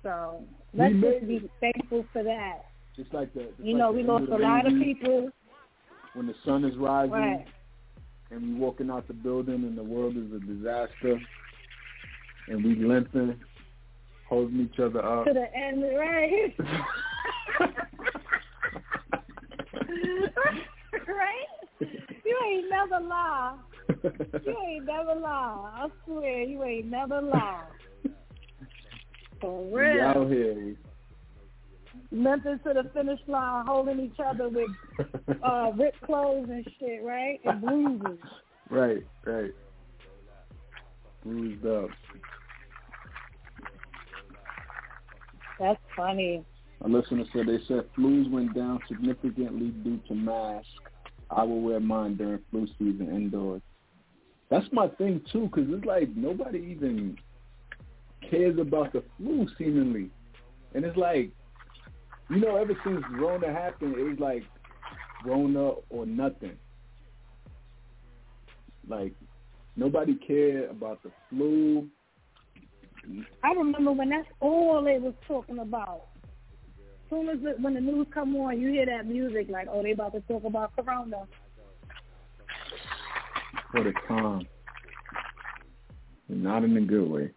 [0.02, 0.44] So
[0.74, 2.66] let's just be thankful for that.
[2.96, 3.50] just like the.
[3.62, 5.30] You like know, we lost a lot of people.
[6.14, 7.12] when the sun is rising.
[7.12, 7.46] Right.
[8.30, 11.20] and we walking out the building and the world is a disaster
[12.48, 13.38] and we limping,
[14.28, 15.26] holding each other up.
[15.26, 16.54] To the end, right?
[21.08, 21.46] right?
[22.24, 23.56] You ain't never lie.
[24.44, 25.70] You ain't never lie.
[25.74, 27.64] I swear, you ain't never lie.
[29.42, 30.76] For we out here.
[32.12, 34.70] Limping to the finish line, holding each other with
[35.42, 37.40] uh ripped clothes and shit, right?
[37.44, 38.18] And bruises.
[38.70, 39.50] right, right.
[41.24, 41.90] Bruised up.
[45.58, 46.44] That's funny.
[46.84, 50.66] A listener said they said flus went down significantly due to mask.
[51.30, 53.62] I will wear mine during flu season indoors.
[54.50, 57.16] That's my thing too, because it's like nobody even
[58.30, 60.10] cares about the flu seemingly,
[60.74, 61.30] and it's like,
[62.30, 64.42] you know, ever since Rona happened, it was like
[65.24, 66.56] Rona or nothing.
[68.88, 69.12] Like
[69.76, 71.88] nobody cared about the flu.
[73.42, 76.06] I remember when that's all they was talking about.
[77.10, 79.92] soon as it, when the news come on, you hear that music like, oh, they
[79.92, 81.24] about to talk about Corona.
[83.72, 84.46] What a time.
[86.28, 87.30] Not in a good way.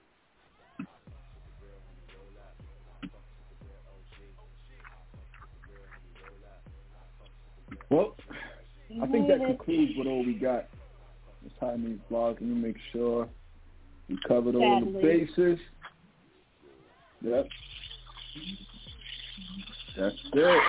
[7.89, 8.15] Well,
[9.01, 10.67] I think that concludes what all we got.
[11.43, 12.37] Let's hide these blogs.
[12.41, 13.27] Let make sure
[14.09, 15.59] we covered all the bases.
[17.21, 17.47] Yep.
[19.97, 20.63] That's it.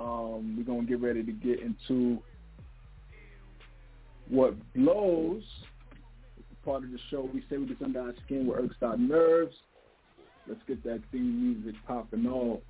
[0.00, 2.18] Um, we're gonna get ready to get into
[4.28, 5.42] what blows.
[6.38, 7.30] It's part of the show.
[7.32, 9.54] We say we just under our skin with Irk Stop Nerves.
[10.48, 12.60] Let's get that theme music popping off.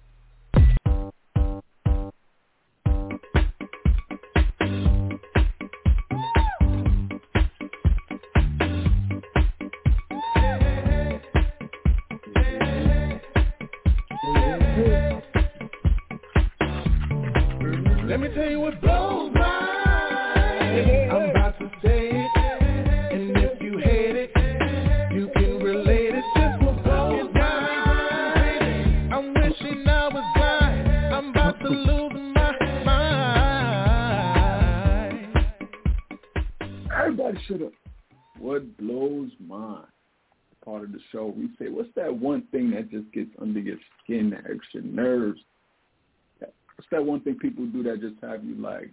[47.07, 48.91] One thing people do that just have you like,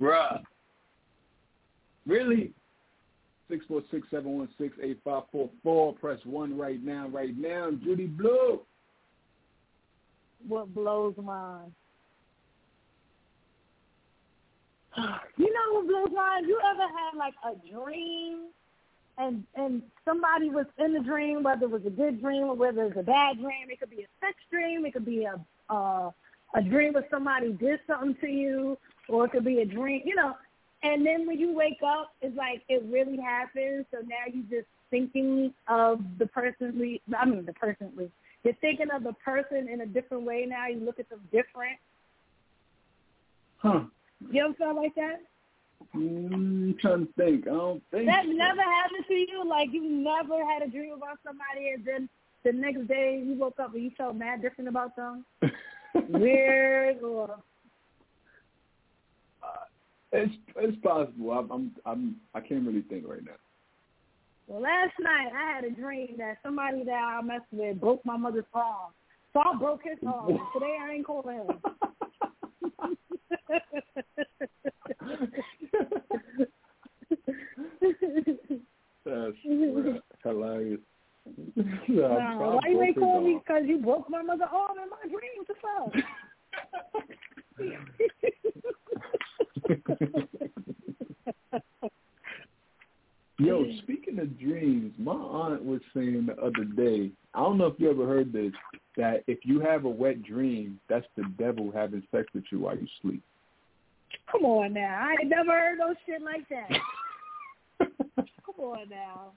[0.00, 0.42] bruh?
[2.06, 2.52] Really?
[3.48, 5.94] Six four six seven one six eight five four four.
[5.94, 7.70] Press one right now, right now.
[7.82, 8.60] Judy Blu.
[10.46, 11.72] What blows mine?
[15.36, 16.44] You know what blows mine?
[16.44, 18.44] You ever had like a dream
[19.18, 22.82] and and somebody was in the dream, whether it was a good dream or whether
[22.82, 23.68] it was a bad dream.
[23.68, 24.84] It could be a sex dream.
[24.86, 25.34] It could be a
[25.72, 26.10] uh,
[26.54, 28.78] a dream where somebody did something to you,
[29.08, 30.34] or it could be a dream, you know.
[30.82, 33.86] And then when you wake up, it's like it really happened.
[33.90, 36.78] So now you're just thinking of the person.
[36.78, 37.90] We, I mean, the person.
[37.96, 38.10] We,
[38.44, 40.68] you're thinking of the person in a different way now.
[40.68, 41.78] You look at them different.
[43.58, 43.84] Huh.
[44.30, 45.22] You ever felt like that?
[45.96, 47.46] Mm, trying to think.
[47.46, 48.32] I don't think that so.
[48.32, 49.42] never happened to you.
[49.48, 52.08] Like you never had a dream about somebody, and then
[52.44, 55.24] the next day you woke up and you felt mad different about them.
[56.08, 57.38] Weird or
[59.42, 59.46] Uh,
[60.12, 61.32] it's it's possible.
[61.32, 63.32] I'm I'm I'm I can't really think right now.
[64.46, 68.16] well, last night I had a dream that somebody that I messed with broke my
[68.16, 68.92] mother's arm.
[69.34, 70.38] So I broke his arm.
[70.54, 71.48] Today I ain't calling him.
[79.04, 79.36] That's
[80.22, 80.80] hilarious.
[81.56, 83.40] No, why you ain't calling me?
[83.44, 85.32] Because you broke my mother's arm in my dream.
[85.36, 85.92] What the fuck?
[93.38, 97.74] Yo, speaking of dreams, my aunt was saying the other day, I don't know if
[97.78, 98.52] you ever heard this,
[98.96, 102.76] that if you have a wet dream, that's the devil having sex with you while
[102.76, 103.22] you sleep.
[104.30, 105.08] Come on now.
[105.08, 106.70] I ain't never heard no shit like that.
[107.78, 109.32] Come on now.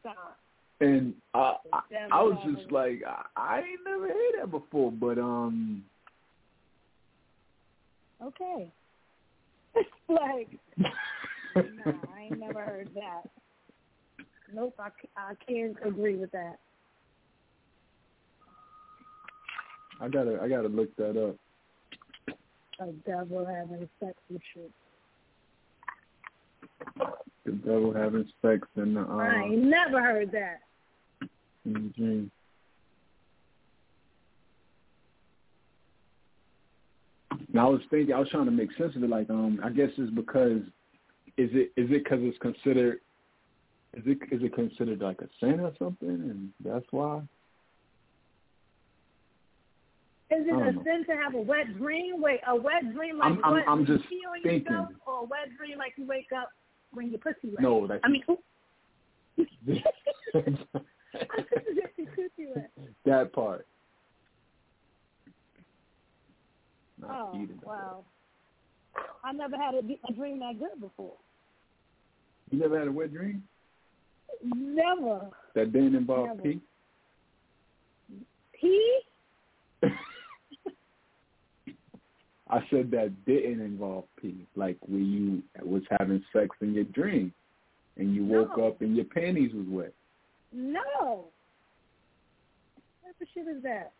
[0.00, 0.38] Stop.
[0.80, 1.80] And I, I,
[2.12, 5.84] I was just like, I, I ain't never heard that before, but um,
[8.22, 8.70] Okay.
[10.08, 13.22] like, nah, I ain't never heard that.
[14.52, 16.58] Nope, I, I can't agree with that.
[20.00, 21.36] I gotta, I gotta look that up.
[22.80, 24.70] A devil having sex with you.
[27.44, 30.60] The devil having sex in the uh, I ain't never heard that.
[31.64, 32.30] In the dream.
[37.52, 39.10] Now I was thinking, I was trying to make sense of it.
[39.10, 40.62] Like, um, I guess it's because,
[41.36, 43.00] is it is it because it's considered,
[43.94, 47.18] is it is it considered like a sin or something, and that's why?
[50.30, 50.82] Is it a know.
[50.84, 52.20] sin to have a wet dream?
[52.20, 53.68] Wait, a wet dream like I'm- I'm- what?
[53.68, 54.72] I'm you just on thinking.
[54.72, 56.50] yourself, or a wet dream like you wake up
[56.92, 57.60] when your pussy wet?
[57.60, 58.24] No, that's I mean,
[61.14, 61.18] I
[61.96, 62.66] think it's your
[63.06, 63.66] that part.
[67.00, 68.04] Not Oh, wow.
[69.24, 71.14] I never had a, a dream that good before.
[72.50, 73.42] You never had a wet dream
[74.42, 75.28] Never.
[75.54, 76.42] that didn't involve Never.
[76.42, 76.60] pee?
[78.60, 79.00] Pee?
[82.50, 87.32] I said that didn't involve pee, like when you was having sex in your dream,
[87.96, 88.68] and you woke No.
[88.68, 89.92] up and your panties was wet.
[90.52, 91.26] No.
[93.02, 93.92] What the shit is that?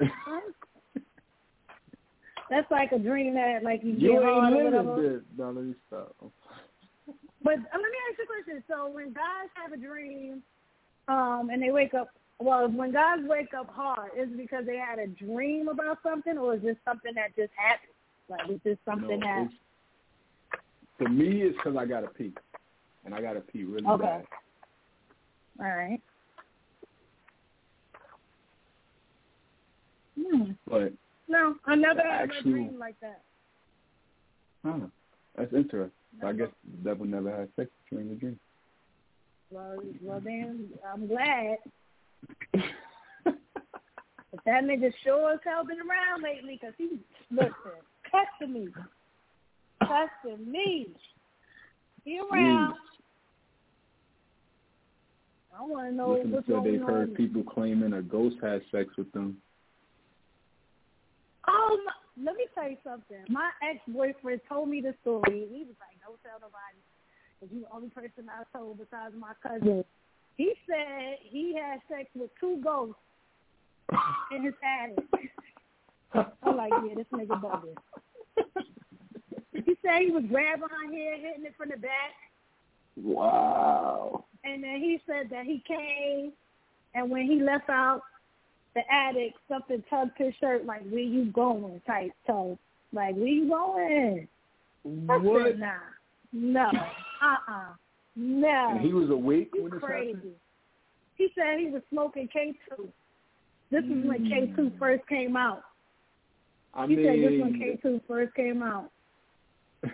[0.00, 0.40] Huh?
[2.50, 5.02] That's like a dream that like you You get ain't or whatever.
[5.02, 5.22] this.
[5.36, 6.14] No, let me stop.
[7.42, 8.64] But uh, let me ask you a question.
[8.68, 10.42] So when guys have a dream,
[11.08, 12.08] um, and they wake up,
[12.38, 16.36] well, when guys wake up hard, is it because they had a dream about something,
[16.38, 17.92] or is this something that just happened?
[18.28, 19.48] Like, is this something no, that?
[20.98, 22.32] for me, it's because I gotta pee,
[23.04, 24.02] and I gotta pee really Okay.
[24.04, 24.24] bad.
[25.60, 26.00] All right.
[30.18, 30.52] Hmm.
[30.66, 30.92] But
[31.28, 33.22] No, I never had a dream like that.
[34.64, 34.86] huh,
[35.36, 35.90] that's interesting.
[36.24, 38.38] I guess the devil never had sex during the dream.
[39.50, 41.58] Well, well, then I'm glad.
[44.34, 46.98] But that nigga sure as hell been around lately because he's
[47.30, 47.52] listen,
[48.10, 48.68] testing me,
[49.80, 50.88] testing me.
[52.04, 52.74] He around.
[55.56, 56.88] I want to know Listen what's said they've on.
[56.88, 59.36] heard people claiming a ghost had sex with them.
[61.46, 63.24] Oh, my, let me tell you something.
[63.28, 65.46] My ex-boyfriend told me the story.
[65.50, 66.80] He was like, "Don't tell nobody,"
[67.38, 69.84] because you're the only person I told besides my cousin.
[70.36, 72.96] He said he had sex with two ghosts
[74.34, 75.04] in his attic.
[76.42, 77.76] I'm like, yeah, this nigga bugging.
[79.54, 82.12] He said he was grabbing her hair, hitting it from the back.
[82.96, 84.24] Wow.
[84.44, 86.32] And then he said that he came,
[86.94, 88.02] and when he left out
[88.74, 92.58] the attic, something tugged his shirt like, "Where you going?" type tone.
[92.92, 94.28] Like, "Where you going?"
[95.08, 95.46] I What?
[95.46, 95.78] said, nah,
[96.32, 96.68] no,
[97.22, 97.74] uh-uh,
[98.16, 98.68] no.
[98.72, 100.14] And he was awake You when this crazy.
[100.14, 100.34] happened?
[101.16, 102.88] He said he was smoking K2.
[103.70, 104.78] This is when K2 hmm.
[104.78, 105.62] first came out.
[106.74, 108.90] I He said this when K2 first came out.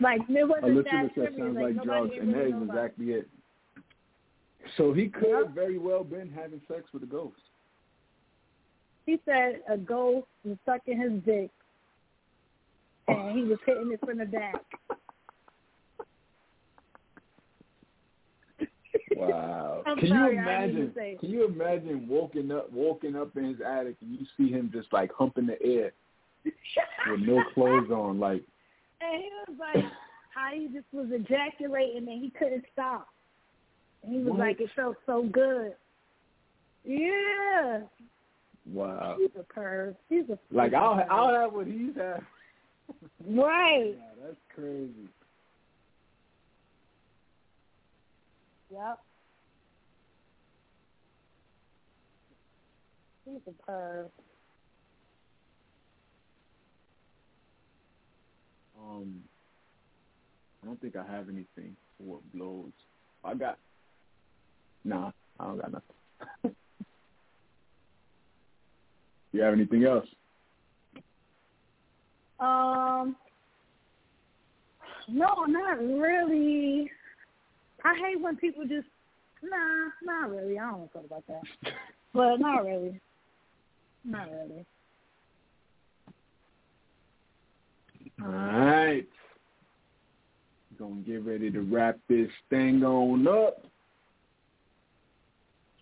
[0.00, 3.28] Like, it wasn't listener that said sounds Like, like drugs, and that is exactly it.
[4.76, 7.40] So he could have very well been having sex with a ghost.
[9.06, 11.50] He said a ghost was sucking his dick,
[13.08, 14.62] and he was hitting it from the back.
[19.16, 19.82] Wow.
[19.86, 21.18] I'm can sorry, you I didn't mean imagine?
[21.18, 24.92] Can you imagine walking up, walking up in his attic, and you see him just
[24.92, 25.92] like humping the air
[26.44, 28.42] with no clothes on, like
[29.00, 29.84] And he was like,
[30.34, 33.08] how he just was ejaculating and he couldn't stop.
[34.02, 34.38] And he was What?
[34.40, 35.74] like, it felt so good.
[36.84, 37.80] Yeah.
[38.72, 39.16] wow.
[39.18, 39.96] He's a perv.
[40.08, 41.06] He's a Like I'll perv.
[41.10, 42.22] I'll have what he's had.
[43.26, 43.94] Right.
[44.20, 45.08] Yeah, that's crazy.
[48.72, 48.98] Yep.
[53.24, 54.06] He's a perv.
[58.80, 59.20] Um,
[60.62, 62.72] I don't think I have anything for what blows.
[63.24, 63.58] I got.
[64.84, 66.54] Nah, I don't got nothing.
[69.32, 70.06] you have anything else?
[72.38, 73.16] Um,
[75.08, 76.90] no, not really.
[77.84, 78.86] I hate when people just,
[79.42, 80.58] nah, not really.
[80.58, 81.72] I don't want to talk about that.
[82.12, 83.00] But not really.
[84.04, 84.66] Not really.
[88.22, 89.06] All right.
[90.78, 93.64] Gonna get ready to wrap this thing on up.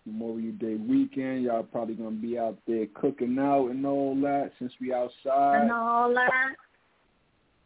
[0.05, 1.43] Memorial Day weekend.
[1.43, 5.71] Y'all probably gonna be out there cooking out and all that since we outside And
[5.71, 6.55] all that.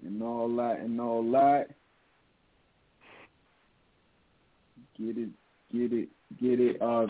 [0.05, 1.67] and all that and all that.
[4.99, 5.29] Get it,
[5.71, 6.09] get it,
[6.39, 6.81] get it.
[6.81, 7.07] Uh,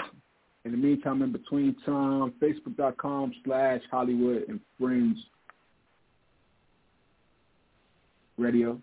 [0.66, 5.18] in the meantime, in between time, Facebook.com slash Holliewood and Friends
[8.38, 8.82] Radio.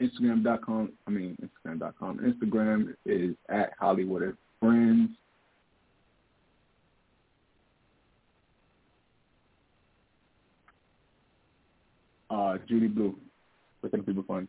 [0.00, 2.18] Instagram.com, I mean, Instagram.com.
[2.18, 5.10] Instagram is at Holliewood Friends.
[12.28, 13.14] Uh, Judy Blu.
[13.80, 14.48] Where can people find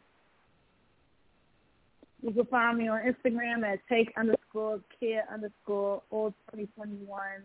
[2.22, 2.30] you?
[2.30, 7.43] You can find me on Instagram at take underscore care underscore all twenty twenty one.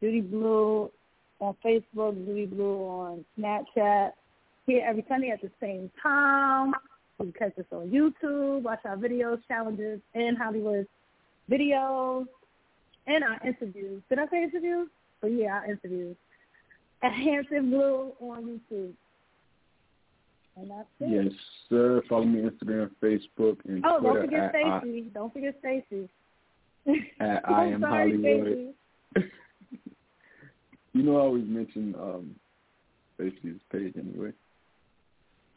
[0.00, 0.90] Judy Blu
[1.38, 4.10] on Facebook, Judy Blu on Snapchat.
[4.66, 6.72] Here every Sunday at the same time.
[7.20, 10.86] You can catch us on YouTube, watch our videos, challenges, and Holliewood
[11.50, 12.26] videos,
[13.06, 14.02] and our interviews.
[14.08, 14.88] Did I say interviews?
[15.20, 16.16] But yeah, our interviews.
[17.02, 18.92] At Hampton Blu on YouTube.
[20.56, 21.24] And that's it.
[21.24, 21.32] Yes,
[21.68, 22.02] sir.
[22.08, 25.00] Follow me on Instagram, Facebook, and Oh, don't Twitter forget at, I- Stacy.
[25.14, 26.08] Don't forget Stacy.
[27.20, 28.72] at I am Sorry, Holliewood.
[30.92, 32.34] You know I always mention um
[33.16, 34.32] Stacey's page anyway.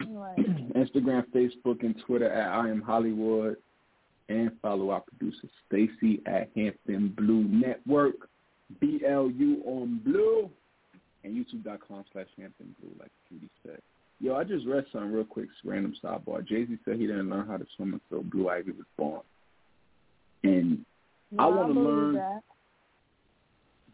[0.08, 0.38] Right.
[0.76, 3.56] Instagram, Facebook, and Twitter at I am Holliewood.
[4.30, 8.30] And follow our producer Stacy at Hampton Blu Network.
[8.80, 10.50] B L U on Blue.
[11.24, 13.80] And YouTube.com slash Hampton Blu, like Judy said.
[14.22, 16.46] Yo, I just read something real quick, random sidebar.
[16.46, 19.22] Jay Z said he didn't learn how to swim until Blue Ivy was born.
[20.44, 20.86] And
[21.38, 22.44] I wanna learn- that.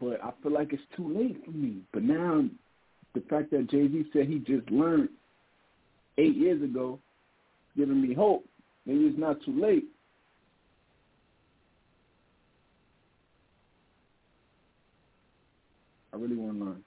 [0.00, 1.80] but I feel like it's too late for me.
[1.92, 2.44] But now,
[3.14, 5.08] the fact that Jay Z said he just learned
[6.18, 6.98] eight years ago,
[7.76, 8.44] giving me hope.
[8.84, 9.84] Maybe it's not too late.
[16.12, 16.82] I really want to learn.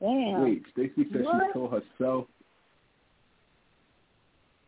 [0.00, 0.42] Damn.
[0.42, 1.42] Wait, Stacy said What?
[1.46, 2.26] she told herself.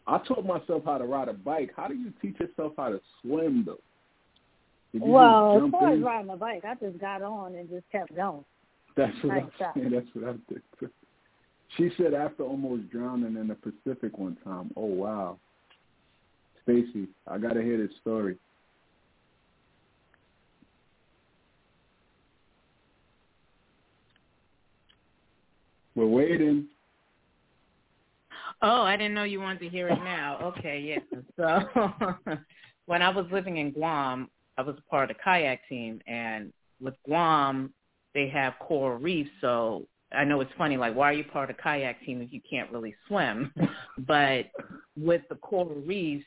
[0.07, 1.73] I taught myself how to ride a bike.
[1.77, 3.81] How do you teach yourself how to swim, though?
[4.95, 8.45] Well, as far as riding a bike, I just got on and just kept going.
[8.97, 9.91] That's what Nice I'm saying.
[9.95, 10.63] That's what I did.
[10.81, 10.91] too.
[11.77, 14.71] She said after almost drowning in the Pacific one time.
[14.77, 15.39] Oh wow.
[16.63, 18.37] Stacy, I gotta hear this story.
[25.95, 26.67] We're waiting.
[28.63, 30.39] Oh, I didn't know you wanted to hear it now.
[30.43, 31.21] Okay, yeah.
[31.37, 32.37] So
[32.87, 36.53] when I was living in Guam, I was a part of the kayak team, and
[36.81, 37.73] with Guam,
[38.17, 39.31] they have coral reefs.
[39.43, 42.41] So I know it's funny, like, why are you part of kayak team if you
[42.49, 43.53] can't really swim?
[43.99, 44.47] but
[44.97, 46.25] with the coral reefs,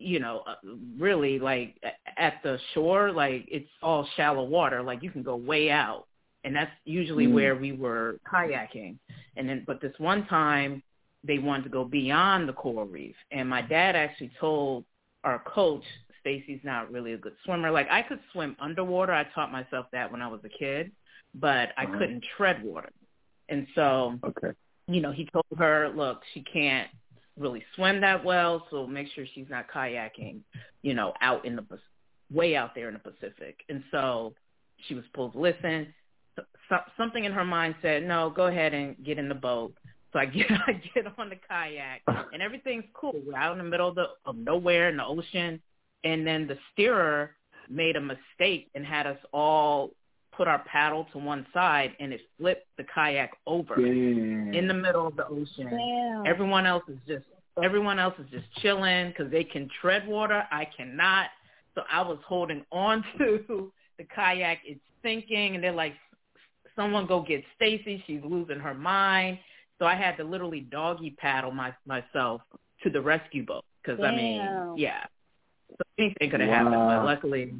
[0.00, 0.56] you know, uh,
[0.98, 1.76] really like
[2.18, 4.82] at the shore, like it's all shallow water.
[4.82, 6.06] Like you can go way out,
[6.42, 7.32] and that's usually Mm.
[7.32, 8.96] where we were kayaking.
[9.36, 10.82] And then, but this one time,
[11.22, 14.84] they wanted to go beyond the coral reef, and my dad actually told
[15.22, 15.84] our coach,
[16.20, 17.70] Stacy's not really a good swimmer.
[17.70, 19.12] Like I could swim underwater.
[19.12, 20.90] I taught myself that when I was a kid,
[21.34, 21.98] but I Uh-huh.
[21.98, 22.90] couldn't tread water.
[23.48, 24.52] And so Okay.
[24.86, 26.90] you know, he told her, look, she can't
[27.38, 30.40] really swim that well, so make sure she's not kayaking,
[30.82, 31.64] you know, out in the
[32.30, 33.64] way out there in the Pacific.
[33.68, 34.34] And so
[34.86, 35.94] she was supposed to listen.
[36.68, 39.74] So- something in her mind said, no, go ahead and get in the boat.
[40.12, 43.14] So I get I get on the kayak and everything's cool.
[43.26, 45.60] We're out in the middle of the of nowhere in the ocean,
[46.04, 47.34] and then the steerer
[47.68, 49.90] made a mistake and had us all
[50.36, 54.52] put our paddle to one side, and it flipped the kayak over Damn.
[54.52, 55.68] in the middle of the ocean.
[55.70, 56.26] Damn.
[56.26, 57.24] Everyone else is just
[57.62, 60.44] everyone else is just chilling because they can tread water.
[60.50, 61.26] I cannot.
[61.74, 64.58] So I was holding on to the kayak.
[64.64, 65.94] It's sinking, and they're like,
[66.76, 68.02] "Someone go get Stacy.
[68.06, 69.38] She's losing her mind."
[69.78, 72.42] So I had to literally doggy paddle my, myself
[72.84, 75.04] to the rescue boat because I mean, yeah.
[75.68, 77.52] So anything could have happened, but luckily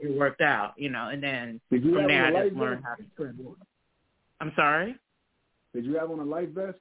[0.00, 1.08] it worked out, you know.
[1.08, 2.86] And then Did you from there, on a I just learned vest?
[3.16, 3.46] how to tread.
[4.40, 4.96] I'm sorry.
[5.74, 6.78] Did you have on a life vest?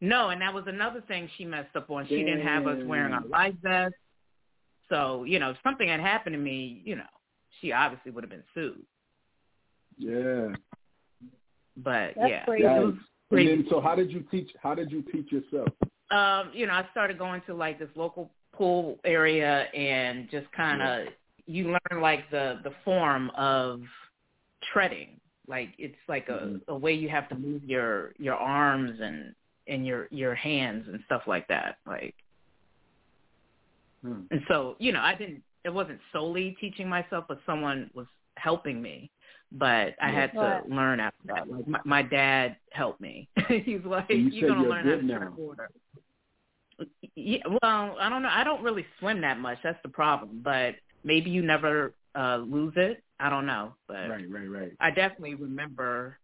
[0.00, 2.06] No, and that was another thing she messed up on.
[2.08, 3.96] She didn't have us wearing our life vests.
[4.88, 7.04] So, you know, if something had happened to me, you know,
[7.60, 8.84] she obviously would have been sued.
[9.96, 10.48] Yeah.
[11.76, 12.64] But That's yeah, crazy.
[12.64, 12.98] it
[13.30, 14.50] And then, so how did you teach?
[14.60, 15.68] How did you teach yourself?
[16.10, 20.82] Um, you know, I started going to like this local pool area and just kind
[20.82, 21.08] of
[21.46, 23.82] you learn like the the form of
[24.72, 25.20] treading.
[25.48, 26.60] Like it's like a, Mhm.
[26.68, 29.34] a way you have to move your your arms and
[29.66, 31.76] and your your hands and stuff like that.
[31.86, 32.14] Like
[34.02, 34.22] Hmm.
[34.30, 38.82] And so, you know, I didn't, it wasn't solely teaching myself, but someone was helping
[38.82, 39.10] me.
[39.52, 40.12] But I Yeah.
[40.12, 40.68] had to Right.
[40.68, 41.48] learn after that.
[41.48, 43.28] Like my, my dad helped me.
[43.48, 45.70] He's like, you you're going to you're learn how to good tread water.
[47.14, 48.30] Yeah, well, I don't know.
[48.32, 49.58] I don't really swim that much.
[49.62, 50.40] That's the problem.
[50.42, 50.74] But
[51.04, 53.02] maybe you never uh lose it.
[53.20, 53.74] I don't know.
[53.86, 54.72] But Right, right, right.
[54.80, 56.18] I definitely remember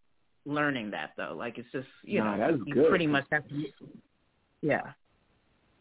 [0.45, 1.35] learning that though.
[1.37, 2.89] Like it's just, you Nah, know, you good.
[2.89, 3.65] pretty much have to.
[4.63, 4.83] Yeah.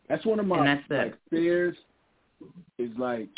[0.10, 0.94] That's one of my And that's it.
[0.94, 1.76] like fears.
[2.78, 3.30] Is like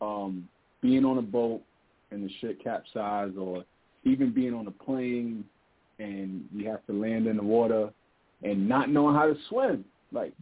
[0.00, 0.48] um
[0.80, 1.60] being on a boat
[2.10, 3.64] and the shit capsize, or
[4.04, 5.44] even being on a plane
[5.98, 7.90] and you have to land in the water
[8.42, 9.84] and not knowing how to swim.
[10.12, 10.32] Like,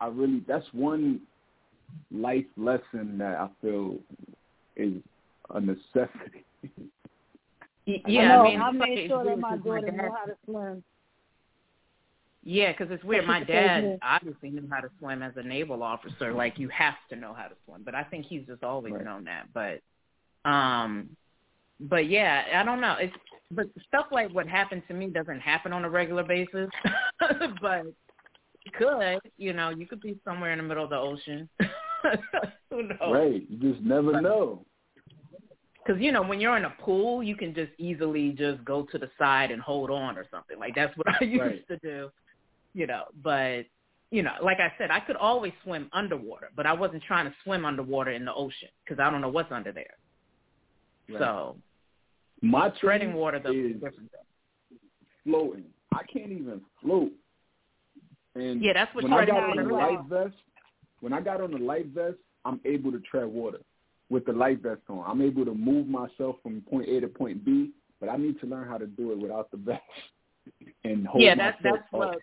[0.00, 1.20] I really that's one
[2.10, 3.98] life lesson that I feel
[4.76, 4.94] is
[5.50, 6.44] a necessity.
[7.86, 8.40] Y- I Yeah, know.
[8.46, 10.84] I mean, I made sure that my daughter dad- know how to swim.
[12.44, 13.26] Yeah, because it's weird.
[13.26, 16.32] My That's what they dad obviously knew how to swim as a naval officer.
[16.32, 19.04] Like you have to know how to swim, but I think he's just always Right.
[19.04, 19.52] known that.
[19.52, 19.82] But,
[20.48, 21.10] um,
[21.80, 22.94] but yeah, I don't know.
[23.00, 23.14] It's
[23.50, 26.70] but stuff like what happened to me doesn't happen on a regular basis,
[27.60, 27.86] but
[28.72, 29.18] could.
[29.36, 31.48] You know, you could be somewhere in the middle of the ocean.
[32.70, 32.98] Who knows?
[33.12, 33.44] Right.
[33.48, 34.22] You just never Right.
[34.22, 34.64] know.
[35.84, 38.98] Because you know, when you're in a pool, you can just easily just go to
[38.98, 40.58] the side and hold on or something.
[40.58, 41.68] Like that's what I used Right.
[41.68, 42.10] to do.
[42.74, 43.62] You know, but
[44.10, 47.34] you know, like I said, I could always swim underwater, but I wasn't trying to
[47.44, 49.94] swim underwater in the ocean because I don't know what's under there.
[51.08, 51.18] Right.
[51.18, 51.56] So
[52.42, 54.10] My treading water though is is different.
[55.24, 55.64] floating.
[55.92, 57.12] I can't even float.
[58.38, 60.34] And Yeah, that's what when I got on the life vest,
[61.00, 63.58] when I got on the life vest, I'm able to tread water
[64.10, 65.04] with the life vest on.
[65.06, 68.46] I'm able to move myself from point A to point B, but I need to
[68.46, 69.82] learn how to do it without the vest
[70.84, 71.98] and hold yeah, that's myself that's up.
[71.98, 72.18] what.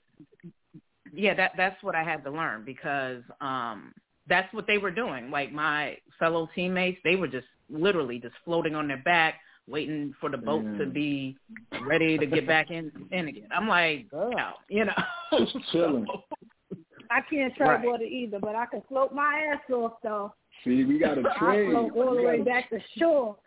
[1.13, 3.93] Yeah, that that's what I had to learn because um
[4.27, 5.29] that's what they were doing.
[5.29, 9.35] Like my fellow teammates, they were just literally just floating on their back,
[9.67, 10.93] waiting for the boat to Mm.
[10.93, 11.37] be
[11.81, 13.47] ready to get back in in again.
[13.51, 14.93] I'm like, yeah, you know,
[15.37, 16.05] Just chilling.
[17.11, 17.85] I can't tread Right.
[17.85, 20.33] water either, but I can float my ass off though.
[20.63, 23.37] See, we got to I float all the way back to shore.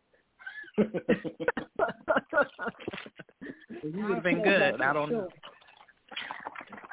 [0.79, 0.87] you
[4.05, 4.81] would have been good.
[4.81, 5.29] I don't know.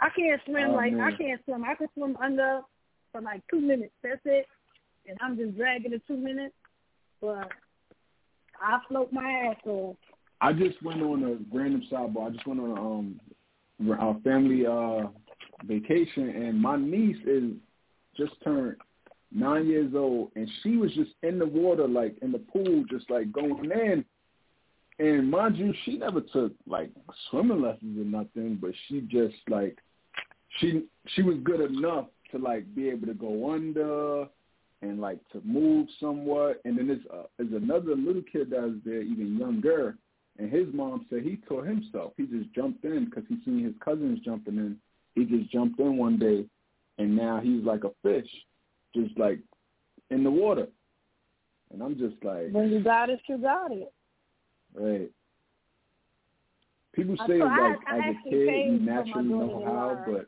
[0.01, 1.63] I can't swim Oh, like I can't swim.
[1.63, 2.61] I can swim under
[3.11, 3.93] for like two minutes.
[4.03, 4.47] That's it.
[5.07, 6.55] And I'm just dragging the two minutes.
[7.21, 7.49] But
[8.61, 9.95] I float my ass off.
[10.41, 12.27] I just went on a random sidebar.
[12.27, 13.19] I just went on a um
[13.79, 15.07] a family uh
[15.65, 17.51] vacation and my niece is
[18.17, 18.75] just turned
[19.31, 23.09] nine years old and she was just in the water like in the pool just
[23.09, 24.05] like going in
[24.99, 26.89] and mind you she never took like
[27.29, 29.77] swimming lessons or nothing but she just like
[30.59, 34.25] she she was good enough to like be able to go under
[34.89, 36.61] and like to move somewhat.
[36.65, 39.97] And then there's uh, there's another little kid that was there, even younger,
[40.37, 42.13] and his mom said he taught himself.
[42.17, 44.77] He just jumped in because he seen his cousins jumping in.
[45.15, 46.45] He just jumped in one day,
[46.97, 48.29] and now he's like a fish,
[48.95, 49.39] just like
[50.11, 50.67] in the water.
[51.71, 53.91] And I'm just like, when you got it, you got it.
[54.73, 55.09] Right.
[56.93, 60.27] People say like I, I as a kid you naturally know how, but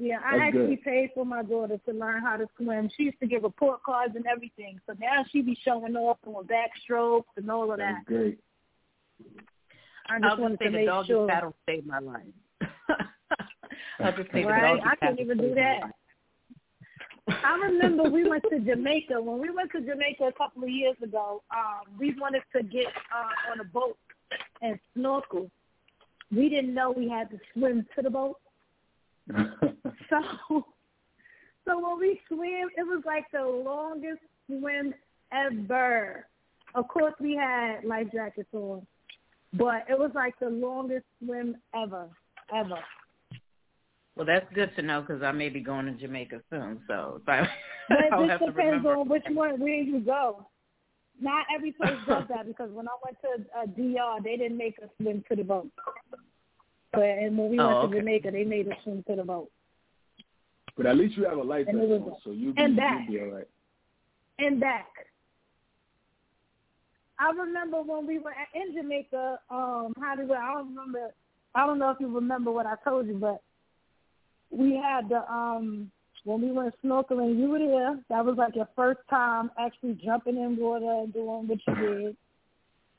[0.00, 0.84] yeah, I That's actually good.
[0.84, 2.88] paid for my daughter to learn how to swim.
[2.96, 4.80] She used to give report cards and everything.
[4.86, 8.06] So now she be showing off on backstrokes and all of that.
[8.06, 8.38] great.
[10.08, 11.28] I just I'll wanted just say to the make doggy sure.
[11.28, 12.22] paddle saved my life.
[14.00, 14.78] I'll just say the Right?
[14.78, 15.80] doggy I paddle can't even do that.
[17.44, 19.20] I remember we went to Jamaica.
[19.20, 22.86] When we went to Jamaica a couple of years ago, um, we wanted to get
[22.86, 23.98] uh, on a boat
[24.62, 25.50] and snorkel.
[26.34, 28.38] We didn't know we had to swim to the boat.
[30.10, 30.18] So,
[31.64, 34.92] so when we swam, it was like the longest swim
[35.32, 36.26] ever.
[36.74, 38.86] Of course, we had life jackets on,
[39.54, 42.08] but it was like the longest swim ever,
[42.54, 42.78] ever.
[44.16, 46.80] Well, that's good to know because I may be going to Jamaica soon.
[46.86, 47.48] So if I,
[47.88, 50.46] But it just depends on which one where you go.
[51.20, 54.76] Not every place does that because when I went to uh, DR, they didn't make
[54.82, 55.70] us swim to the boat.
[56.92, 57.92] But and when we Oh, went okay.
[57.94, 59.50] to Jamaica, they made us swim to the boat
[60.80, 63.20] but at least you have a life vest on, so you'll be, and you'll be
[63.20, 63.48] all right.
[64.38, 64.86] and back.
[67.18, 69.40] I remember when we were at- in Jamaica.
[69.50, 70.34] Um, we?
[70.34, 71.12] I don't remember.
[71.54, 73.42] I don't know if you remember what I told you, but
[74.50, 75.90] we had the um
[76.24, 77.38] when we went snorkeling.
[77.38, 78.00] You were there.
[78.08, 82.16] That was like your first time actually jumping in water and doing what you did.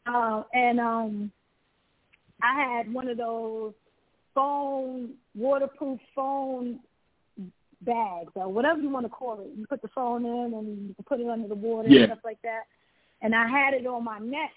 [0.06, 1.32] Um, and um,
[2.44, 3.74] I had one of those
[4.36, 6.80] phone waterproof phone
[7.82, 9.50] bags or whatever you want to call it.
[9.58, 12.02] You put the phone in and you can put it under the water Yeah.
[12.02, 12.64] and stuff like that.
[13.22, 14.52] And I had it on my neck.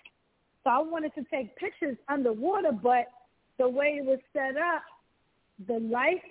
[0.62, 3.06] So I wanted to take pictures underwater, but
[3.58, 4.82] the way it was set up,
[5.66, 6.22] the life,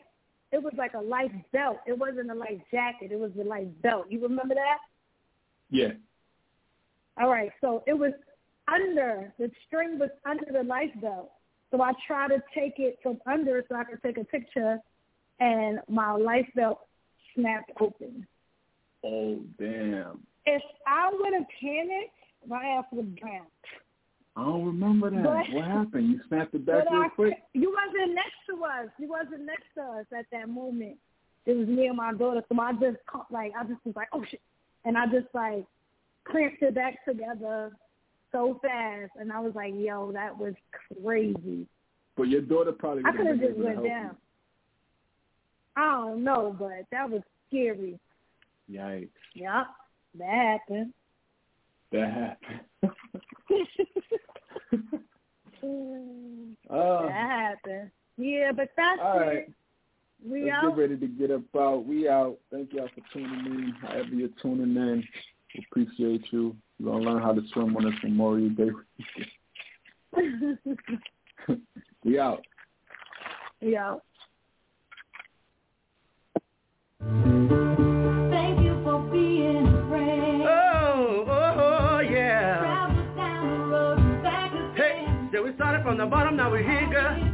[0.51, 1.77] it was like a life belt.
[1.85, 3.11] It wasn't a life jacket.
[3.11, 4.07] It was a life belt.
[4.09, 4.79] You remember that?
[5.69, 5.91] Yeah.
[7.19, 7.51] All right.
[7.61, 8.13] So it was
[8.67, 11.31] under, the string was under the life belt.
[11.71, 14.79] So I tried to take it from under so I could take a picture,
[15.43, 16.79] and my life belt
[17.35, 18.25] snapped open.
[19.05, 20.21] Oh damn.
[20.45, 22.15] If I would have panicked,
[22.47, 23.47] my ass would have drowned.
[24.35, 25.23] I don't remember that.
[25.23, 26.09] But- what happened?
[26.09, 27.33] You snapped it back real I, quick?
[27.53, 28.89] you wasn't next to us.
[28.97, 30.97] You wasn't next to us at that moment.
[31.45, 32.41] It was me and my daughter.
[32.47, 32.97] So I just
[33.29, 34.41] like I just was like, oh shit,
[34.85, 35.65] and I just like
[36.25, 37.71] clamped it back together
[38.31, 40.53] so fast, and I was like, yo, that was
[41.03, 41.67] crazy.
[42.15, 44.15] But your daughter probably I could have just went down.
[45.75, 47.99] I don't know, but that was scary.
[48.71, 49.09] Yikes.
[49.35, 49.67] Yep,
[50.19, 50.93] that happened.
[51.91, 52.61] That happened.
[56.69, 57.05] Oh.
[57.07, 57.91] That happened.
[58.17, 59.37] Yeah, but that's All right.
[59.37, 59.51] it.
[60.27, 60.69] We let's out.
[60.69, 61.85] get ready to get up out.
[61.85, 62.37] We out.
[62.51, 63.73] Thank y'all for tuning in.
[63.81, 65.03] However you're tuning in,
[65.55, 66.55] we appreciate you.
[66.79, 68.69] You're going to learn how to swim on this Memorial Day.
[72.03, 72.41] we out.
[73.61, 74.03] we out.
[76.35, 76.92] Thank you for being a friend.
[76.92, 76.92] Oh, oh, oh, yeah.
[76.92, 76.92] Travel down the road and back Hey, again.
[76.92, 76.92] so we started
[80.45, 81.99] Oh, oh, oh,
[85.83, 87.32] from the bottom, now we're here, girl.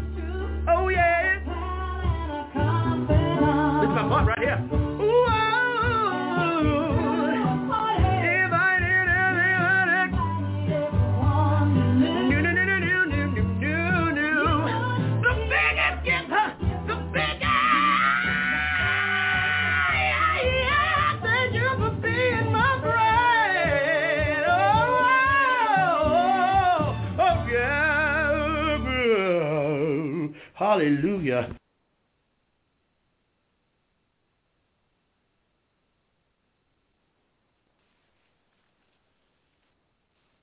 [30.79, 31.58] Hallelujah.